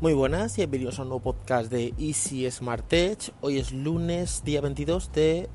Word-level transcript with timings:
Muy 0.00 0.12
buenas 0.12 0.56
y 0.56 0.60
bienvenidos 0.60 1.00
a 1.00 1.02
un 1.02 1.08
nuevo 1.08 1.24
podcast 1.24 1.72
de 1.72 1.92
Easy 1.98 2.48
Smart 2.52 2.86
Tech. 2.86 3.32
Hoy 3.40 3.58
es 3.58 3.72
lunes, 3.72 4.44
día 4.44 4.60
22 4.60 5.10
de, 5.10 5.48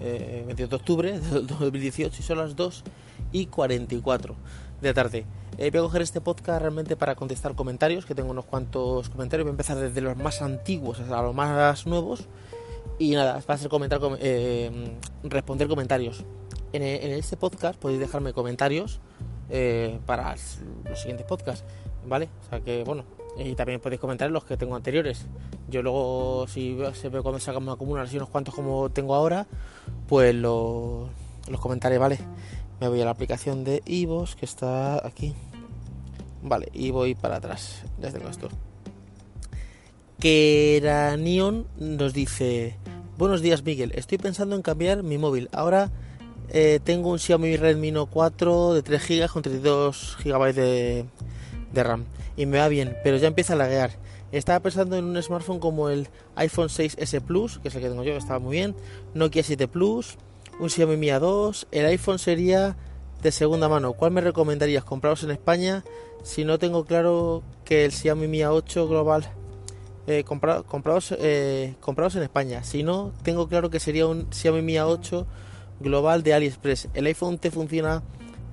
eh, 0.00 0.44
22 0.46 0.70
de 0.70 0.76
octubre 0.76 1.20
de 1.20 1.40
2018 1.42 2.16
y 2.18 2.22
son 2.22 2.38
las 2.38 2.56
2 2.56 2.84
y 3.32 3.46
44 3.46 4.34
de 4.80 4.88
la 4.88 4.94
tarde. 4.94 5.26
Eh, 5.58 5.70
voy 5.70 5.80
a 5.80 5.82
coger 5.82 6.00
este 6.00 6.22
podcast 6.22 6.62
realmente 6.62 6.96
para 6.96 7.16
contestar 7.16 7.54
comentarios, 7.54 8.06
que 8.06 8.14
tengo 8.14 8.30
unos 8.30 8.46
cuantos 8.46 9.10
comentarios. 9.10 9.44
Voy 9.44 9.50
a 9.50 9.52
empezar 9.52 9.76
desde 9.76 10.00
los 10.00 10.16
más 10.16 10.40
antiguos 10.40 10.98
hasta 10.98 11.20
los 11.20 11.34
más 11.34 11.86
nuevos. 11.86 12.28
Y 12.98 13.10
nada, 13.10 13.42
va 13.46 13.54
a 13.54 13.58
ser 13.58 13.68
comentar, 13.68 14.00
eh, 14.20 14.96
responder 15.22 15.68
comentarios. 15.68 16.24
En, 16.72 16.82
en, 16.82 17.12
este 17.12 17.36
podcast 17.36 17.78
podéis 17.78 18.00
dejarme 18.00 18.32
comentarios 18.32 19.00
eh, 19.50 20.00
para 20.06 20.34
los 20.88 20.98
siguientes 20.98 21.26
podcasts, 21.26 21.62
¿vale? 22.06 22.30
O 22.46 22.48
sea 22.48 22.60
que, 22.60 22.84
bueno, 22.84 23.04
y 23.36 23.54
también 23.54 23.80
podéis 23.80 24.00
comentar 24.00 24.30
los 24.30 24.44
que 24.44 24.56
tengo 24.56 24.76
anteriores. 24.76 25.26
Yo 25.68 25.82
luego, 25.82 26.46
si 26.48 26.76
se 26.94 27.08
ve 27.08 27.22
se 27.40 27.50
una 27.50 27.72
acumular 27.72 28.04
así 28.04 28.16
unos 28.16 28.28
cuantos 28.28 28.54
como 28.54 28.90
tengo 28.90 29.14
ahora, 29.14 29.46
pues 30.08 30.34
los, 30.34 31.08
los 31.48 31.60
comentaré, 31.60 31.98
¿vale? 31.98 32.18
Me 32.80 32.88
voy 32.88 33.00
a 33.00 33.04
la 33.04 33.12
aplicación 33.12 33.64
de 33.64 33.82
Ivos 33.86 34.36
que 34.36 34.44
está 34.44 35.06
aquí. 35.06 35.34
Vale, 36.42 36.68
y 36.72 36.90
voy 36.90 37.14
para 37.14 37.36
atrás. 37.36 37.84
Ya 38.00 38.10
tengo 38.10 38.28
esto. 38.28 38.48
Keranion 40.18 41.66
nos 41.78 42.12
dice: 42.12 42.76
Buenos 43.16 43.40
días, 43.40 43.64
Miguel. 43.64 43.92
Estoy 43.94 44.18
pensando 44.18 44.56
en 44.56 44.62
cambiar 44.62 45.02
mi 45.02 45.18
móvil. 45.18 45.48
Ahora 45.52 45.90
eh, 46.50 46.80
tengo 46.82 47.10
un 47.10 47.18
Xiaomi 47.18 47.56
Redmi 47.56 47.92
Note 47.92 48.10
4 48.12 48.74
de 48.74 48.82
3 48.82 49.08
GB 49.08 49.28
con 49.28 49.42
32 49.42 50.18
GB 50.22 50.52
de, 50.52 51.04
de 51.72 51.82
RAM 51.82 52.04
y 52.36 52.46
me 52.46 52.58
va 52.58 52.68
bien, 52.68 52.96
pero 53.04 53.16
ya 53.16 53.28
empieza 53.28 53.54
a 53.54 53.56
laguear. 53.56 53.90
Estaba 54.32 54.60
pensando 54.60 54.96
en 54.96 55.04
un 55.04 55.22
smartphone 55.22 55.58
como 55.58 55.90
el 55.90 56.08
iPhone 56.36 56.68
6S 56.68 57.20
Plus, 57.20 57.58
que 57.58 57.68
es 57.68 57.74
el 57.74 57.82
que 57.82 57.88
tengo 57.88 58.02
yo, 58.02 58.12
que 58.12 58.18
estaba 58.18 58.38
muy 58.38 58.56
bien, 58.56 58.74
Nokia 59.14 59.42
7 59.42 59.68
Plus, 59.68 60.16
un 60.58 60.70
Xiaomi 60.70 60.96
Mi 60.96 61.08
A2, 61.08 61.66
el 61.70 61.86
iPhone 61.86 62.18
sería 62.18 62.76
de 63.22 63.30
segunda 63.30 63.68
mano. 63.68 63.92
¿Cuál 63.92 64.12
me 64.12 64.20
recomendarías? 64.20 64.84
¿Compraros 64.84 65.22
en 65.22 65.30
España? 65.30 65.84
Si 66.22 66.44
no 66.44 66.58
tengo 66.58 66.84
claro 66.84 67.42
que 67.64 67.84
el 67.84 67.92
Xiaomi 67.92 68.26
Mi 68.26 68.38
A8 68.38 68.88
Global 68.88 69.28
eh, 70.06 70.24
comprados, 70.24 71.14
eh, 71.18 71.74
comprados 71.80 72.16
en 72.16 72.22
España. 72.22 72.64
Si 72.64 72.82
no, 72.82 73.12
tengo 73.22 73.48
claro 73.48 73.70
que 73.70 73.80
sería 73.80 74.06
un 74.06 74.26
Xiaomi 74.32 74.62
Mi 74.62 74.74
A8 74.74 75.26
Global 75.80 76.22
de 76.22 76.34
AliExpress. 76.34 76.88
¿El 76.94 77.06
iPhone 77.06 77.38
te 77.38 77.50
funciona 77.50 78.02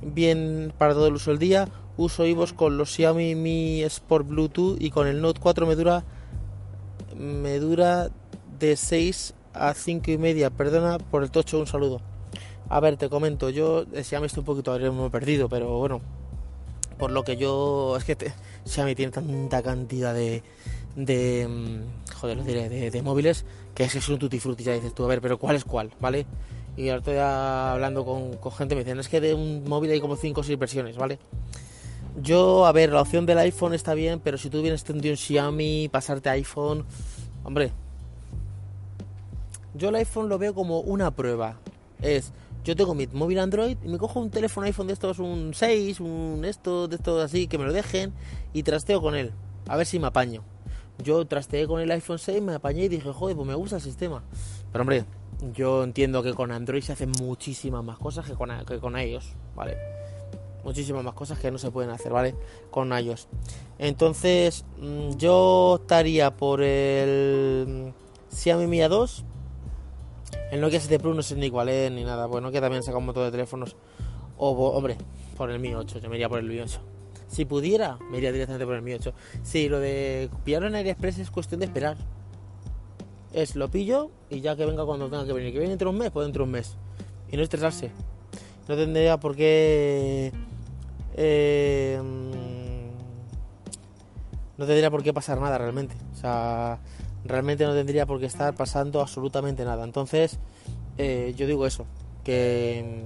bien 0.02 0.74
para 0.78 0.94
todo 0.94 1.08
el 1.08 1.16
uso 1.16 1.32
del 1.32 1.40
día 1.40 1.68
uso 2.00 2.26
IVOS 2.26 2.54
con 2.54 2.78
los 2.78 2.92
Xiaomi 2.92 3.36
Mi 3.36 3.84
Sport 3.84 4.28
Bluetooth 4.28 4.78
y 4.80 4.90
con 4.90 5.06
el 5.08 5.22
Note 5.22 5.42
4 5.42 5.68
me 5.68 5.76
dura 5.76 6.04
me 7.18 7.60
dura 7.60 8.10
de 8.58 8.78
6 8.78 9.34
a 9.54 9.74
5 9.74 10.12
y 10.12 10.18
media. 10.18 10.50
Perdona 10.50 10.98
por 10.98 11.24
el 11.24 11.32
tocho, 11.32 11.60
un 11.60 11.68
saludo. 11.68 12.00
A 12.70 12.80
ver, 12.80 12.96
te 12.96 13.10
comento, 13.10 13.50
yo 13.50 13.86
Xiaomi 13.94 14.28
estoy 14.28 14.42
un 14.42 14.46
poquito 14.46 14.78
me 14.80 15.10
perdido, 15.10 15.50
pero 15.50 15.78
bueno, 15.78 16.00
por 16.98 17.12
lo 17.12 17.24
que 17.24 17.36
yo 17.36 17.98
es 17.98 18.06
que 18.06 18.32
Xiaomi 18.66 18.96
tiene 18.96 19.12
tanta 19.12 19.62
cantidad 19.62 20.14
de 20.14 20.42
de 20.96 21.48
mm, 21.48 22.14
joder, 22.16 22.38
lo 22.38 22.44
diré, 22.44 22.70
de, 22.70 22.92
de 22.92 23.02
móviles 23.02 23.46
que 23.76 23.84
es, 23.84 23.96
es 23.96 24.10
un 24.10 24.20
tutti 24.20 24.40
frutti, 24.40 24.64
ya 24.64 24.74
dices 24.74 24.94
tú, 24.94 25.04
a 25.04 25.08
ver, 25.08 25.22
pero 25.22 25.38
¿cuál 25.38 25.56
es 25.56 25.66
cuál? 25.66 25.92
¿Vale? 26.00 26.26
Y 26.78 26.90
ahora 26.90 27.00
estoy 27.00 27.18
hablando 27.18 28.06
con, 28.06 28.38
con 28.38 28.52
gente 28.54 28.76
me 28.76 28.84
dicen, 28.84 29.00
es 29.00 29.10
que 29.10 29.20
de 29.20 29.34
un 29.34 29.64
móvil 29.66 29.92
hay 29.92 30.00
como 30.00 30.16
5 30.16 30.40
o 30.40 30.44
6 30.44 30.58
versiones, 30.58 30.96
¿vale? 30.96 31.20
Yo, 32.22 32.66
a 32.66 32.72
ver, 32.74 32.92
la 32.92 33.02
opción 33.02 33.26
del 33.26 33.38
iPhone 33.38 33.74
está 33.74 33.94
bien, 33.94 34.20
pero 34.20 34.38
si 34.38 34.50
tú 34.50 34.62
vienes 34.62 34.84
de 34.84 35.10
un 35.10 35.18
Xiaomi, 35.18 35.88
pasarte 35.90 36.30
iPhone, 36.30 36.84
hombre, 37.46 37.72
yo 39.74 39.90
el 39.90 39.96
iPhone 39.96 40.28
lo 40.28 40.38
veo 40.38 40.54
como 40.54 40.82
una 40.82 41.12
prueba. 41.12 41.60
Es, 42.02 42.34
yo 42.66 42.76
tengo 42.76 42.94
mi 42.94 43.08
móvil 43.08 43.40
Android 43.40 43.78
y 43.84 43.88
me 43.88 43.98
cojo 43.98 44.20
un 44.20 44.32
teléfono 44.32 44.68
iPhone 44.68 44.88
de 44.88 44.94
estos, 44.94 45.20
un 45.20 45.54
6, 45.54 46.02
un 46.02 46.44
esto, 46.44 46.90
de 46.90 46.98
estos 46.98 47.24
así, 47.24 47.48
que 47.48 47.58
me 47.58 47.64
lo 47.64 47.72
dejen 47.72 48.12
y 48.52 48.64
trasteo 48.64 49.02
con 49.02 49.16
él. 49.16 49.32
A 49.68 49.78
ver 49.78 49.86
si 49.86 49.98
me 49.98 50.08
apaño. 50.08 50.44
Yo 51.02 51.26
trasteé 51.26 51.68
con 51.68 51.80
el 51.80 51.90
iPhone 51.92 52.20
6, 52.20 52.42
me 52.42 52.56
apañé 52.56 52.86
y 52.86 52.90
dije, 52.90 53.14
joder, 53.14 53.38
pues 53.38 53.48
me 53.48 53.56
gusta 53.56 53.78
el 53.78 53.82
sistema. 53.82 54.24
Pero 54.74 54.82
hombre, 54.82 55.06
yo 55.54 55.86
entiendo 55.86 56.22
que 56.22 56.34
con 56.34 56.52
Android 56.52 56.82
se 56.82 56.92
hacen 56.92 57.12
muchísimas 57.22 57.82
más 57.82 57.98
cosas 57.98 58.26
que 58.26 58.34
con, 58.34 58.50
que 58.66 58.80
con 58.80 58.98
ellos, 58.98 59.36
¿vale? 59.56 59.78
Muchísimas 60.64 61.04
más 61.04 61.14
cosas 61.14 61.40
que 61.40 61.52
no 61.52 61.58
se 61.58 61.72
pueden 61.72 61.92
hacer, 61.92 62.12
¿vale? 62.12 62.36
Con 62.72 62.92
iOS. 62.92 63.28
Entonces, 63.78 64.66
mm, 64.80 65.12
yo 65.18 65.80
estaría 65.82 66.36
por 66.36 66.62
el 66.62 67.94
Xiaomi 68.32 68.68
Mi 68.68 68.80
A2. 68.80 69.24
El 70.52 70.62
Nokia 70.62 70.80
7 70.80 71.00
Plus 71.00 71.16
no 71.16 71.24
sé 71.24 71.36
ni 71.36 71.50
cuál 71.50 71.70
es 71.70 71.92
ni 71.92 72.04
nada. 72.04 72.28
Pues 72.28 72.44
Nokia 72.44 72.62
también 72.62 72.84
saca 72.84 72.98
un 72.98 73.06
montón 73.06 73.26
de 73.26 73.32
teléfonos. 73.32 73.76
O, 74.38 74.52
hombre, 74.52 74.98
por 75.38 75.50
el 75.52 75.60
Mi 75.60 75.74
8. 75.74 76.00
Yo 76.00 76.10
me 76.10 76.16
iría 76.16 76.30
por 76.30 76.40
el 76.40 76.46
Mi 76.46 76.60
8. 76.60 76.80
Si 77.28 77.46
pudiera, 77.46 77.98
me 78.10 78.18
iría 78.18 78.32
directamente 78.32 78.66
por 78.66 78.76
el 78.76 78.82
Mi 78.82 78.94
8. 78.94 79.14
Sí, 79.44 79.70
lo 79.70 79.80
de 79.80 80.30
pillarlo 80.44 80.68
en 80.68 80.76
AliExpress 80.76 81.20
es 81.20 81.32
cuestión 81.32 81.60
de 81.60 81.68
esperar. 81.68 81.98
Es 83.32 83.56
lo 83.56 83.70
pillo 83.70 84.10
y 84.30 84.42
ya 84.42 84.56
que 84.56 84.66
venga 84.66 84.86
cuando 84.86 85.10
tenga 85.10 85.26
que 85.26 85.34
venir. 85.34 85.54
Que 85.54 85.60
viene 85.60 85.74
entre 85.74 85.88
un 85.88 85.98
mes, 85.98 86.10
pues 86.12 86.26
dentro 86.26 86.44
de 86.44 86.46
un 86.46 86.52
mes. 86.52 86.76
Y 87.32 87.38
no 87.38 87.44
estresarse. 87.44 87.92
No 88.68 88.76
tendría 88.76 89.20
por 89.20 89.36
qué 89.36 90.32
eh, 91.22 92.00
no 94.58 94.66
tendría 94.66 94.90
por 94.90 95.04
qué 95.04 95.14
pasar 95.14 95.42
nada 95.42 95.58
realmente. 95.58 95.96
O 96.14 96.16
sea, 96.16 96.80
realmente 97.26 97.66
no 97.66 97.74
tendría 97.74 98.06
por 98.06 98.22
qué 98.22 98.26
estar 98.26 98.56
pasando 98.56 99.02
absolutamente 99.02 99.66
nada. 99.66 99.84
Entonces, 99.84 100.40
eh, 100.98 101.34
yo 101.36 101.46
digo 101.46 101.68
eso, 101.68 101.86
que, 102.24 103.04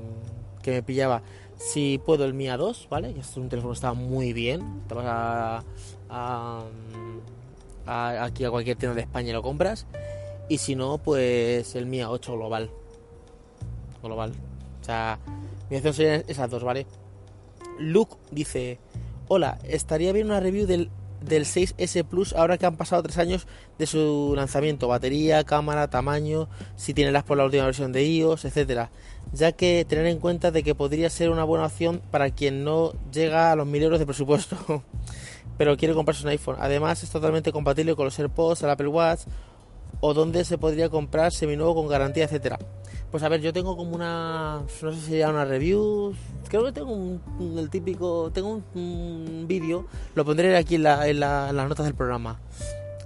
que 0.61 0.71
me 0.71 0.83
pillaba. 0.83 1.23
Si 1.57 1.99
puedo 2.05 2.25
el 2.25 2.35
Mi 2.35 2.45
A2, 2.45 2.87
¿vale? 2.87 3.15
Que 3.15 3.21
es 3.21 3.35
un 3.35 3.49
teléfono 3.49 3.73
que 3.73 3.77
está 3.77 3.93
muy 3.93 4.31
bien. 4.31 4.83
Te 4.87 4.93
vas 4.93 5.63
a, 6.09 6.63
aquí 7.87 8.45
a 8.45 8.51
cualquier 8.51 8.77
tienda 8.77 8.93
de 8.95 9.01
España 9.01 9.29
y 9.29 9.33
lo 9.33 9.41
compras. 9.41 9.87
Y 10.49 10.59
si 10.59 10.75
no, 10.75 10.99
pues 10.99 11.73
el 11.75 11.87
Mi 11.87 11.99
A8 11.99 12.33
global. 12.33 12.69
Global. 14.03 14.33
O 14.81 14.85
sea, 14.85 15.17
mi 15.71 15.79
serían 15.79 16.23
esas 16.27 16.49
dos, 16.51 16.63
¿vale? 16.63 16.85
Luke 17.79 18.15
dice, 18.31 18.79
hola, 19.27 19.59
estaría 19.63 20.11
bien 20.11 20.27
una 20.27 20.39
review 20.39 20.65
del, 20.65 20.89
del 21.21 21.45
6S 21.45 22.03
Plus 22.05 22.33
ahora 22.33 22.57
que 22.57 22.65
han 22.65 22.75
pasado 22.75 23.03
tres 23.03 23.17
años 23.17 23.47
de 23.77 23.87
su 23.87 24.33
lanzamiento, 24.35 24.87
batería, 24.87 25.43
cámara, 25.43 25.89
tamaño, 25.89 26.47
si 26.75 26.93
tiene 26.93 27.11
las 27.11 27.23
por 27.23 27.37
la 27.37 27.45
última 27.45 27.65
versión 27.65 27.91
de 27.91 28.05
iOS, 28.05 28.45
etcétera, 28.45 28.91
ya 29.31 29.51
que 29.51 29.85
tener 29.87 30.05
en 30.07 30.19
cuenta 30.19 30.51
de 30.51 30.63
que 30.63 30.75
podría 30.75 31.09
ser 31.09 31.29
una 31.29 31.43
buena 31.43 31.65
opción 31.65 32.01
para 32.11 32.29
quien 32.29 32.63
no 32.63 32.93
llega 33.11 33.51
a 33.51 33.55
los 33.55 33.67
mil 33.67 33.83
euros 33.83 33.99
de 33.99 34.05
presupuesto, 34.05 34.83
pero 35.57 35.77
quiere 35.77 35.93
comprarse 35.93 36.23
un 36.23 36.29
iPhone. 36.29 36.57
Además 36.59 37.03
es 37.03 37.09
totalmente 37.09 37.51
compatible 37.51 37.95
con 37.95 38.05
los 38.05 38.19
AirPods, 38.19 38.63
el 38.63 38.69
Apple 38.69 38.87
Watch 38.87 39.21
o 39.99 40.13
donde 40.13 40.43
se 40.43 40.57
podría 40.57 40.89
comprar 40.89 41.31
seminuevo 41.31 41.75
con 41.75 41.87
garantía, 41.87 42.25
etcétera. 42.25 42.59
Pues 43.13 43.21
a 43.21 43.29
ver, 43.29 43.41
yo 43.41 43.53
tengo 43.53 43.77
como 43.77 43.93
una. 43.93 44.63
No 44.81 44.91
sé 44.91 44.99
si 44.99 45.05
sería 45.05 45.29
una 45.29 45.45
review. 45.45 46.15
Creo 46.49 46.65
que 46.65 46.71
tengo 46.71 46.93
un, 46.93 47.21
el 47.59 47.69
típico. 47.69 48.31
Tengo 48.33 48.63
un, 48.73 49.45
vídeo. 49.47 49.85
Lo 50.15 50.25
pondré 50.25 50.57
aquí 50.57 50.73
en, 50.73 50.81
la, 50.81 51.07
en, 51.07 51.19
las 51.19 51.53
notas 51.53 51.85
del 51.85 51.93
programa. 51.93 52.39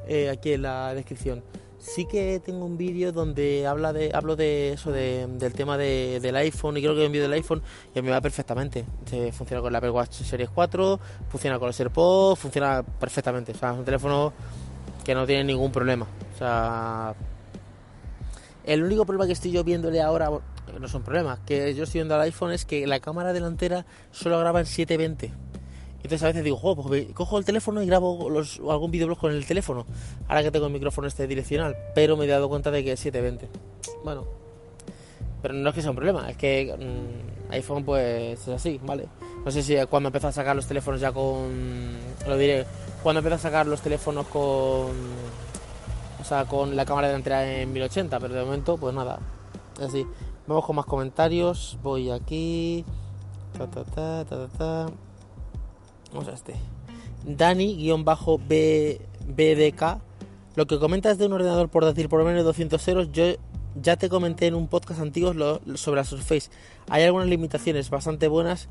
Eh, 0.08 0.30
aquí 0.30 0.54
en 0.54 0.62
la 0.62 0.94
descripción. 0.94 1.44
Sí 1.78 2.06
que 2.06 2.40
tengo 2.40 2.64
un 2.64 2.78
vídeo 2.78 3.12
donde 3.12 3.68
habla 3.68 3.92
de, 3.92 4.12
hablo 4.14 4.38
de 4.38 4.72
eso, 4.72 4.94
de, 4.94 5.28
del 5.28 5.52
tema 5.52 5.78
de, 5.78 6.22
del 6.22 6.38
iPhone. 6.38 6.78
Y 6.78 6.82
creo 6.82 6.96
que 6.96 7.06
un 7.06 7.12
vídeo 7.12 7.26
del 7.26 7.34
iPhone 7.34 7.62
y 7.94 8.02
me 8.02 8.10
va 8.10 8.22
perfectamente. 8.22 8.86
Funciona 9.34 9.62
con 9.62 9.74
la 9.74 9.80
Apple 9.80 9.92
Watch 9.92 10.22
Series 10.22 10.50
4. 10.50 11.00
Funciona 11.28 11.60
con 11.60 11.68
los 11.68 11.78
AirPods. 11.78 12.40
Funciona 12.40 12.82
perfectamente. 12.82 13.52
O 13.52 13.56
sea, 13.56 13.74
es 13.74 13.78
un 13.80 13.84
teléfono 13.84 14.32
que 15.04 15.14
no 15.14 15.26
tiene 15.26 15.44
ningún 15.44 15.70
problema. 15.70 16.08
O 16.34 16.38
sea 16.38 17.14
el 18.68 18.84
único 18.84 19.06
problema 19.06 19.26
que 19.26 19.34
estoy 19.34 19.52
yo 19.52 19.64
viéndole 19.64 20.02
ahora, 20.02 20.30
no 20.30 20.86
es 20.86 20.94
un 20.94 21.02
problema, 21.02 21.40
que 21.46 21.74
yo 21.74 21.86
estoy 21.86 22.00
viendo 22.00 22.16
al 22.16 22.22
iPhone 22.22 22.52
es 22.52 22.66
que 22.66 22.86
la 22.86 23.00
cámara 23.00 23.32
delantera 23.32 23.86
solo 24.12 24.38
graba 24.40 24.60
en 24.60 24.66
720. 24.66 25.32
Entonces 26.04 26.24
a 26.24 26.28
veces 26.28 26.44
digo, 26.44 26.76
pues 26.76 27.08
cojo 27.14 27.38
el 27.38 27.46
teléfono 27.46 27.82
y 27.82 27.88
grabo 27.88 28.30
los, 28.30 28.60
algún 28.70 28.92
videoblog 28.92 29.18
con 29.18 29.32
el 29.32 29.46
teléfono. 29.46 29.86
Ahora 30.28 30.44
que 30.44 30.52
tengo 30.52 30.68
el 30.68 30.74
micrófono 30.74 31.08
este 31.08 31.28
direccional, 31.28 31.78
pero 31.96 32.18
me 32.18 32.26
he 32.26 32.28
dado 32.28 32.50
cuenta 32.50 32.70
de 32.70 32.84
que 32.84 32.92
es 32.92 33.00
720. 33.00 33.50
Bueno, 34.04 34.26
pero 35.42 35.54
no 35.54 35.70
es 35.70 35.76
que 35.76 35.82
sea 35.82 35.92
un 35.92 35.96
problema, 35.96 36.30
es 36.30 36.36
que 36.36 36.76
mm, 36.78 37.52
iPhone 37.54 37.86
pues 37.86 38.42
es 38.42 38.48
así, 38.50 38.82
¿vale? 38.84 39.08
No 39.46 39.52
sé 39.52 39.64
si 39.64 39.78
cuando 39.90 40.08
empezó 40.10 40.28
a 40.28 40.34
sacar 40.34 40.58
los 40.58 40.68
teléfonos 40.68 41.00
ya 41.00 41.14
con... 41.14 41.96
Lo 42.28 42.38
diré, 42.38 42.66
cuando 43.02 43.20
empezó 43.20 43.36
a 43.36 43.40
sacar 43.40 43.66
los 43.66 43.80
teléfonos 43.80 44.28
con 44.28 44.92
con 46.50 46.76
la 46.76 46.86
cámara 46.86 47.08
delantera 47.08 47.62
en 47.62 47.72
1080, 47.74 48.20
pero 48.20 48.34
de 48.34 48.44
momento, 48.44 48.78
pues 48.78 48.94
nada. 48.94 49.20
Así. 49.82 50.06
Vamos 50.48 50.66
con 50.66 50.76
más 50.76 50.86
comentarios. 50.86 51.78
Voy 51.84 52.10
aquí. 52.10 52.86
Vamos 56.14 56.28
a 56.28 56.34
este. 56.34 56.56
Dani-B, 57.26 59.02
BDK, 59.28 60.00
lo 60.56 60.66
que 60.66 60.80
comentas 60.80 61.18
de 61.18 61.26
un 61.26 61.34
ordenador 61.34 61.70
por 61.70 61.84
decir 61.84 62.08
por 62.08 62.20
lo 62.20 62.26
menos 62.26 62.46
200 62.46 62.88
euros, 62.88 63.12
yo 63.12 63.26
ya 63.82 63.98
te 63.98 64.08
comenté 64.08 64.48
en 64.48 64.56
un 64.56 64.68
podcast 64.68 65.02
antiguo 65.02 65.34
sobre 65.76 65.98
la 66.00 66.06
Surface. 66.06 66.50
Hay 66.90 67.04
algunas 67.04 67.28
limitaciones 67.28 67.90
bastante 67.90 68.28
buenas, 68.30 68.70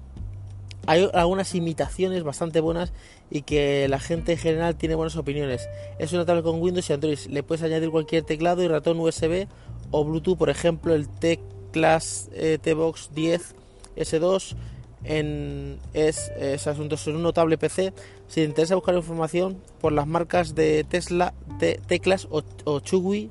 hay 0.87 1.09
algunas 1.15 1.55
imitaciones 1.55 2.23
bastante 2.23 2.61
buenas 2.61 2.93
y 3.31 3.43
que 3.43 3.89
la 3.89 3.99
gente 3.99 4.33
en 4.33 4.39
general 4.39 4.77
tiene 4.77 4.95
buenas 4.95 5.17
opiniones. 5.17 5.69
Es 5.99 6.13
una 6.13 6.25
tablet 6.25 6.45
con 6.45 6.61
Windows 6.61 6.89
y 6.89 6.93
Android. 6.93 7.19
Le 7.29 7.43
puedes 7.43 7.65
añadir 7.65 7.91
cualquier 7.91 8.23
teclado 8.23 8.63
y 8.63 8.69
ratón 8.69 9.01
USB 9.01 9.47
o 9.91 10.05
Bluetooth, 10.05 10.39
por 10.39 10.51
ejemplo, 10.51 10.95
el 10.95 11.09
T-Class 11.09 12.31
eh, 12.33 12.59
T-Box 12.61 13.11
10 13.15 13.55
S2 13.97 14.57
en, 15.05 15.79
es, 15.95 16.31
es 16.39 16.67
asunto 16.67 16.97
un 17.07 17.23
notable 17.23 17.59
PC. 17.59 17.93
Si 18.29 18.41
te 18.41 18.45
interesa 18.45 18.75
buscar 18.75 18.95
información 18.95 19.59
por 19.81 19.93
las 19.93 20.07
marcas 20.07 20.55
de 20.55 20.85
Tesla, 20.85 21.33
Teclas 21.59 22.27
o, 22.31 22.43
o 22.65 22.81
Chugui, 22.81 23.31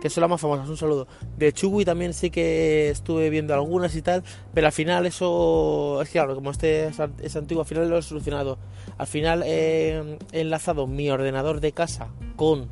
que 0.00 0.10
son 0.10 0.22
las 0.22 0.30
más 0.30 0.40
famosas. 0.40 0.68
Un 0.68 0.76
saludo. 0.76 1.06
De 1.36 1.52
Chugui 1.52 1.84
también 1.84 2.14
sí 2.14 2.30
que 2.30 2.90
estuve 2.90 3.30
viendo 3.30 3.54
algunas 3.54 3.94
y 3.94 4.02
tal, 4.02 4.22
pero 4.54 4.66
al 4.66 4.72
final 4.72 5.06
eso 5.06 6.00
es 6.02 6.08
claro, 6.10 6.34
como 6.34 6.50
este 6.50 6.88
es, 6.88 7.36
antiguo, 7.36 7.62
al 7.62 7.68
final 7.68 7.88
lo 7.88 7.98
he 7.98 8.02
solucionado. 8.02 8.58
Al 8.98 9.06
final 9.06 9.42
he 9.44 10.18
enlazado 10.32 10.86
mi 10.86 11.10
ordenador 11.10 11.60
de 11.60 11.72
casa 11.72 12.08
con 12.36 12.70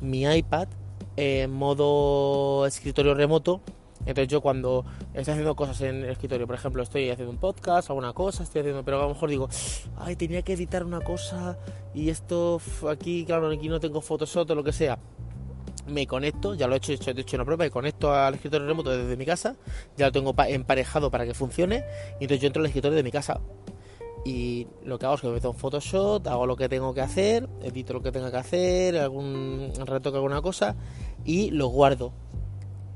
mi 0.00 0.22
iPad 0.22 0.68
en 1.16 1.50
modo 1.50 2.66
escritorio 2.66 3.14
remoto 3.14 3.60
entonces 4.06 4.28
yo 4.28 4.40
cuando 4.40 4.84
estoy 5.12 5.32
haciendo 5.32 5.54
cosas 5.54 5.80
en 5.82 6.04
el 6.04 6.10
escritorio, 6.10 6.46
por 6.46 6.56
ejemplo, 6.56 6.82
estoy 6.82 7.10
haciendo 7.10 7.32
un 7.32 7.38
podcast, 7.38 7.90
alguna 7.90 8.12
cosa, 8.12 8.42
estoy 8.42 8.60
haciendo, 8.60 8.82
pero 8.82 8.98
a 8.98 9.02
lo 9.02 9.10
mejor 9.10 9.28
digo, 9.28 9.48
ay, 9.98 10.16
tenía 10.16 10.42
que 10.42 10.54
editar 10.54 10.84
una 10.84 11.00
cosa 11.00 11.58
y 11.94 12.08
esto 12.08 12.60
aquí, 12.88 13.24
claro, 13.26 13.50
aquí 13.50 13.68
no 13.68 13.78
tengo 13.78 14.00
Photoshop 14.00 14.50
o 14.50 14.54
lo 14.54 14.64
que 14.64 14.72
sea. 14.72 14.98
Me 15.90 16.06
conecto, 16.06 16.54
ya 16.54 16.66
lo 16.66 16.74
he 16.74 16.78
hecho, 16.78 16.92
he 16.92 17.20
hecho 17.20 17.36
una 17.36 17.44
prueba, 17.44 17.64
me 17.64 17.70
conecto 17.70 18.12
al 18.12 18.34
escritorio 18.34 18.66
remoto 18.66 18.90
desde 18.90 19.16
mi 19.16 19.26
casa, 19.26 19.56
ya 19.96 20.06
lo 20.06 20.12
tengo 20.12 20.34
emparejado 20.46 21.10
para 21.10 21.24
que 21.24 21.34
funcione, 21.34 21.84
y 22.20 22.24
entonces 22.24 22.40
yo 22.40 22.46
entro 22.46 22.60
al 22.60 22.66
escritorio 22.66 22.96
de 22.96 23.02
mi 23.02 23.10
casa. 23.10 23.40
Y 24.24 24.66
lo 24.84 24.98
que 24.98 25.06
hago 25.06 25.14
es 25.14 25.22
que 25.22 25.26
me 25.28 25.34
meto 25.34 25.48
en 25.48 25.54
Photoshop, 25.54 26.26
hago 26.28 26.46
lo 26.46 26.56
que 26.56 26.68
tengo 26.68 26.92
que 26.92 27.00
hacer, 27.00 27.48
edito 27.62 27.94
lo 27.94 28.02
que 28.02 28.12
tenga 28.12 28.30
que 28.30 28.36
hacer, 28.36 28.98
algún 28.98 29.72
retoque 29.86 30.16
alguna 30.16 30.42
cosa 30.42 30.76
y 31.24 31.50
lo 31.50 31.68
guardo. 31.68 32.12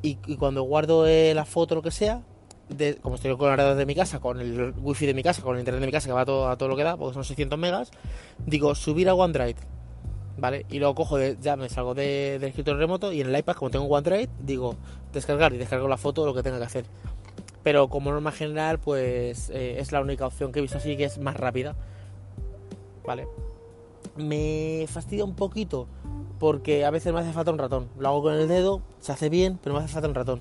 Y, 0.02 0.16
cuando 0.36 0.62
guardo 0.64 1.06
eh, 1.06 1.32
la 1.34 1.46
foto 1.46 1.74
lo 1.74 1.82
que 1.82 1.90
sea, 1.90 2.22
de, 2.68 2.96
como 2.96 3.14
estoy 3.14 3.34
con 3.36 3.56
la 3.56 3.74
de 3.74 3.86
mi 3.86 3.94
casa, 3.94 4.20
con 4.20 4.38
el 4.38 4.74
wifi 4.76 5.06
de 5.06 5.14
mi 5.14 5.22
casa, 5.22 5.42
con 5.42 5.54
el 5.54 5.60
internet 5.60 5.80
de 5.80 5.86
mi 5.86 5.92
casa 5.92 6.08
que 6.08 6.12
va 6.12 6.26
todo, 6.26 6.48
a 6.48 6.58
todo 6.58 6.68
lo 6.68 6.76
que 6.76 6.84
da, 6.84 6.96
porque 6.96 7.14
son 7.14 7.24
600 7.24 7.58
megas, 7.58 7.90
digo 8.44 8.74
subir 8.74 9.08
a 9.08 9.14
OneDrive, 9.14 9.56
¿vale? 10.36 10.66
Y 10.68 10.78
luego 10.78 10.94
cojo, 10.94 11.18
ya 11.18 11.56
me 11.56 11.68
salgo 11.68 11.94
de, 11.94 12.38
del 12.38 12.50
escritorio 12.50 12.78
remoto 12.78 13.12
y 13.12 13.20
en 13.20 13.28
el 13.28 13.38
iPad, 13.38 13.54
como 13.54 13.70
tengo 13.70 13.86
OneDrive, 13.86 14.28
digo 14.40 14.76
descargar 15.12 15.52
y 15.54 15.58
descargo 15.58 15.88
la 15.88 15.96
foto 15.96 16.22
o 16.22 16.26
lo 16.26 16.34
que 16.34 16.42
tenga 16.42 16.58
que 16.58 16.64
hacer. 16.64 16.84
Pero 17.62 17.88
como 17.88 18.10
norma 18.10 18.32
general, 18.32 18.78
pues 18.78 19.50
eh, 19.50 19.78
es 19.78 19.92
la 19.92 20.00
única 20.00 20.26
opción 20.26 20.52
que 20.52 20.58
he 20.58 20.62
visto 20.62 20.78
así 20.78 20.96
que 20.96 21.04
es 21.04 21.18
más 21.18 21.36
rápida, 21.36 21.74
¿vale? 23.06 23.26
Me 24.16 24.86
fastidia 24.88 25.24
un 25.24 25.34
poquito 25.34 25.86
porque 26.38 26.84
a 26.84 26.90
veces 26.90 27.12
me 27.12 27.20
hace 27.20 27.32
falta 27.32 27.52
un 27.52 27.58
ratón. 27.58 27.88
Lo 27.98 28.08
hago 28.08 28.22
con 28.22 28.34
el 28.34 28.48
dedo, 28.48 28.82
se 29.00 29.12
hace 29.12 29.28
bien, 29.28 29.58
pero 29.62 29.74
me 29.74 29.82
hace 29.82 29.92
falta 29.92 30.08
un 30.08 30.14
ratón. 30.14 30.40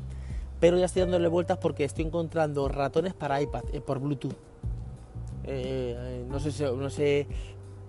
Pero 0.60 0.78
ya 0.78 0.86
estoy 0.86 1.02
dándole 1.02 1.28
vueltas 1.28 1.58
porque 1.58 1.86
estoy 1.86 2.06
encontrando 2.06 2.68
ratones 2.68 3.14
para 3.14 3.42
iPad 3.42 3.64
eh, 3.72 3.80
por 3.80 4.00
Bluetooth. 4.00 4.36
Eh, 5.46 6.26
no, 6.30 6.40
sé, 6.40 6.72
no 6.72 6.90
sé 6.90 7.28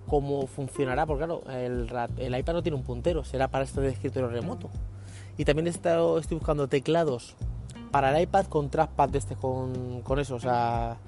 cómo 0.07 0.47
funcionará, 0.47 1.07
porque 1.07 1.25
claro, 1.25 1.43
el, 1.51 2.39
iPad 2.39 2.53
no 2.53 2.63
tiene 2.63 2.77
un 2.77 2.85
puntero, 2.85 3.25
será 3.25 3.49
para 3.49 3.65
esto 3.65 3.81
de 3.81 3.91
escritorio 3.91 4.29
remoto. 4.29 4.71
Y 5.37 5.45
también 5.45 5.67
estoy 5.67 6.23
buscando 6.31 6.69
teclados 6.69 7.35
para 7.91 8.17
el 8.17 8.23
iPad 8.23 8.47
con 8.47 8.71
trackpad 8.71 9.09
de 9.09 9.19
este, 9.19 9.35
con, 9.37 10.03
con 10.03 10.19
eso, 10.19 10.37
o 10.37 10.41
sea, 10.41 10.99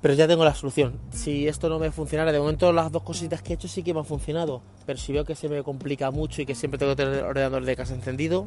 pero 0.00 0.14
ya 0.14 0.26
tengo 0.26 0.44
la 0.44 0.54
solución. 0.54 0.98
Si 1.10 1.46
esto 1.46 1.68
no 1.68 1.78
me 1.78 1.90
funcionara, 1.90 2.32
de 2.32 2.38
momento 2.38 2.72
las 2.72 2.90
dos 2.90 3.02
cositas 3.02 3.42
que 3.42 3.52
he 3.52 3.56
hecho 3.56 3.68
sí 3.68 3.82
que 3.82 3.92
me 3.92 4.00
han 4.00 4.06
funcionado. 4.06 4.62
Pero 4.86 4.98
si 4.98 5.12
veo 5.12 5.24
que 5.24 5.34
se 5.34 5.48
me 5.48 5.62
complica 5.62 6.10
mucho 6.10 6.40
y 6.40 6.46
que 6.46 6.54
siempre 6.54 6.78
tengo 6.78 6.92
que 6.92 7.04
tener 7.04 7.18
el 7.18 7.24
ordenador 7.24 7.64
de 7.64 7.76
casa 7.76 7.94
encendido, 7.94 8.46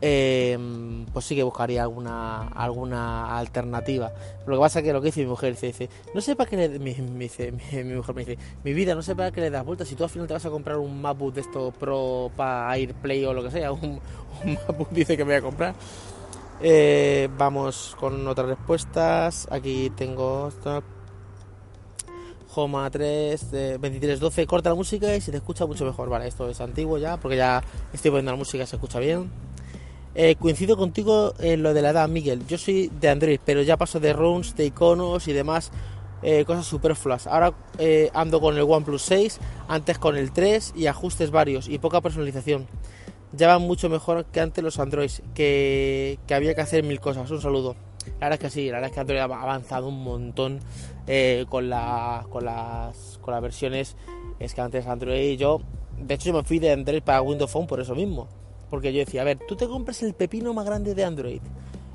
em, 0.00 1.06
pues 1.06 1.24
sí 1.24 1.34
que 1.34 1.42
buscaría 1.42 1.82
alguna 1.82 2.48
alguna 2.48 3.38
alternativa. 3.38 4.12
Lo 4.46 4.56
que 4.56 4.60
pasa 4.60 4.78
es 4.80 4.84
que 4.84 4.92
lo 4.92 5.00
que 5.00 5.06
dice 5.06 5.20
mi 5.20 5.26
mujer 5.26 5.56
dice, 5.58 5.88
no 6.14 6.20
sé 6.20 6.36
para 6.36 6.48
qué 6.48 6.56
le, 6.56 6.78
mi, 6.78 6.92
dice, 6.92 7.52
mi, 7.72 7.94
mujer 7.94 8.14
me 8.14 8.24
dice, 8.24 8.38
mi 8.64 8.72
vida 8.72 8.94
no 8.94 9.02
sé 9.02 9.14
para 9.14 9.30
qué 9.30 9.40
le 9.40 9.50
das 9.50 9.64
vueltas 9.64 9.88
si 9.88 9.94
tú 9.94 10.04
al 10.04 10.10
final 10.10 10.26
te 10.26 10.34
vas 10.34 10.46
a 10.46 10.50
comprar 10.50 10.78
un 10.78 11.00
MacBook 11.00 11.34
de 11.34 11.42
esto 11.42 11.72
Pro 11.78 12.30
para 12.36 12.70
AirPlay 12.70 13.24
o 13.24 13.32
lo 13.32 13.42
que 13.42 13.50
sea, 13.50 13.72
un, 13.72 14.00
un 14.44 14.54
MacBook 14.54 14.90
dice 14.90 15.16
que 15.16 15.24
me 15.24 15.32
voy 15.32 15.38
a 15.38 15.42
comprar 15.42 15.74
eh, 16.62 17.30
vamos 17.38 17.96
con 17.98 18.26
otras 18.28 18.48
respuestas. 18.48 19.48
Aquí 19.50 19.90
tengo. 19.96 20.50
Homa 22.52 22.90
3, 22.90 23.52
2312, 23.52 24.44
corta 24.44 24.70
la 24.70 24.74
música 24.74 25.14
y 25.14 25.20
se 25.20 25.30
te 25.30 25.36
escucha 25.36 25.66
mucho 25.66 25.84
mejor. 25.84 26.08
Vale, 26.08 26.26
esto 26.26 26.48
es 26.48 26.60
antiguo 26.60 26.98
ya, 26.98 27.16
porque 27.16 27.36
ya 27.36 27.62
estoy 27.92 28.10
poniendo 28.10 28.32
la 28.32 28.36
música, 28.36 28.66
se 28.66 28.74
escucha 28.74 28.98
bien. 28.98 29.30
Eh, 30.14 30.36
coincido 30.36 30.76
contigo 30.76 31.34
en 31.38 31.62
lo 31.62 31.72
de 31.72 31.82
la 31.82 31.90
edad, 31.90 32.08
Miguel. 32.08 32.46
Yo 32.46 32.58
soy 32.58 32.90
de 33.00 33.08
Android, 33.08 33.40
pero 33.44 33.62
ya 33.62 33.76
paso 33.76 34.00
de 34.00 34.12
runes, 34.12 34.56
de 34.56 34.66
iconos 34.66 35.28
y 35.28 35.32
demás 35.32 35.70
eh, 36.22 36.44
cosas 36.44 36.66
superfluas. 36.66 37.26
Ahora 37.26 37.54
ando 38.12 38.40
con 38.40 38.56
el 38.56 38.62
OnePlus 38.62 39.02
6, 39.02 39.38
antes 39.68 39.98
con 39.98 40.16
el 40.16 40.32
3 40.32 40.74
y 40.76 40.86
ajustes 40.86 41.30
varios 41.30 41.68
y 41.68 41.78
poca 41.78 42.00
personalización 42.00 42.66
ya 43.32 43.48
van 43.48 43.62
mucho 43.62 43.88
mejor 43.88 44.24
que 44.26 44.40
antes 44.40 44.62
los 44.62 44.78
Androids, 44.78 45.22
que, 45.34 46.18
había 46.30 46.54
que 46.54 46.60
hacer 46.60 46.82
mil 46.84 47.00
cosas. 47.00 47.30
Un 47.30 47.40
saludo. 47.40 47.76
La 48.18 48.28
verdad 48.28 48.32
es 48.34 48.38
que 48.40 48.50
sí, 48.50 48.66
la 48.66 48.74
verdad 48.74 48.88
es 48.90 48.94
que 48.94 49.00
Android 49.00 49.20
ha 49.20 49.24
avanzado 49.24 49.88
un 49.88 50.02
montón 50.02 50.60
eh, 51.06 51.44
con, 51.48 51.68
la, 51.68 52.26
con, 52.30 52.44
las, 52.44 53.18
con 53.20 53.34
las 53.34 53.42
versiones. 53.42 53.96
Es 54.38 54.54
que 54.54 54.60
antes 54.60 54.86
Android 54.86 55.38
yo, 55.38 55.60
de 55.98 56.14
hecho 56.14 56.26
yo 56.26 56.32
me 56.32 56.42
fui 56.42 56.58
de 56.58 56.72
Android 56.72 57.02
para 57.02 57.22
Windows 57.22 57.50
Phone 57.50 57.66
por 57.66 57.80
eso 57.80 57.94
mismo. 57.94 58.28
Porque 58.70 58.92
yo 58.92 59.00
decía, 59.00 59.22
a 59.22 59.24
ver, 59.24 59.38
tú 59.48 59.56
te 59.56 59.66
compras 59.66 60.02
el 60.02 60.14
pepino 60.14 60.54
más 60.54 60.64
grande 60.64 60.94
de 60.94 61.04
Android 61.04 61.40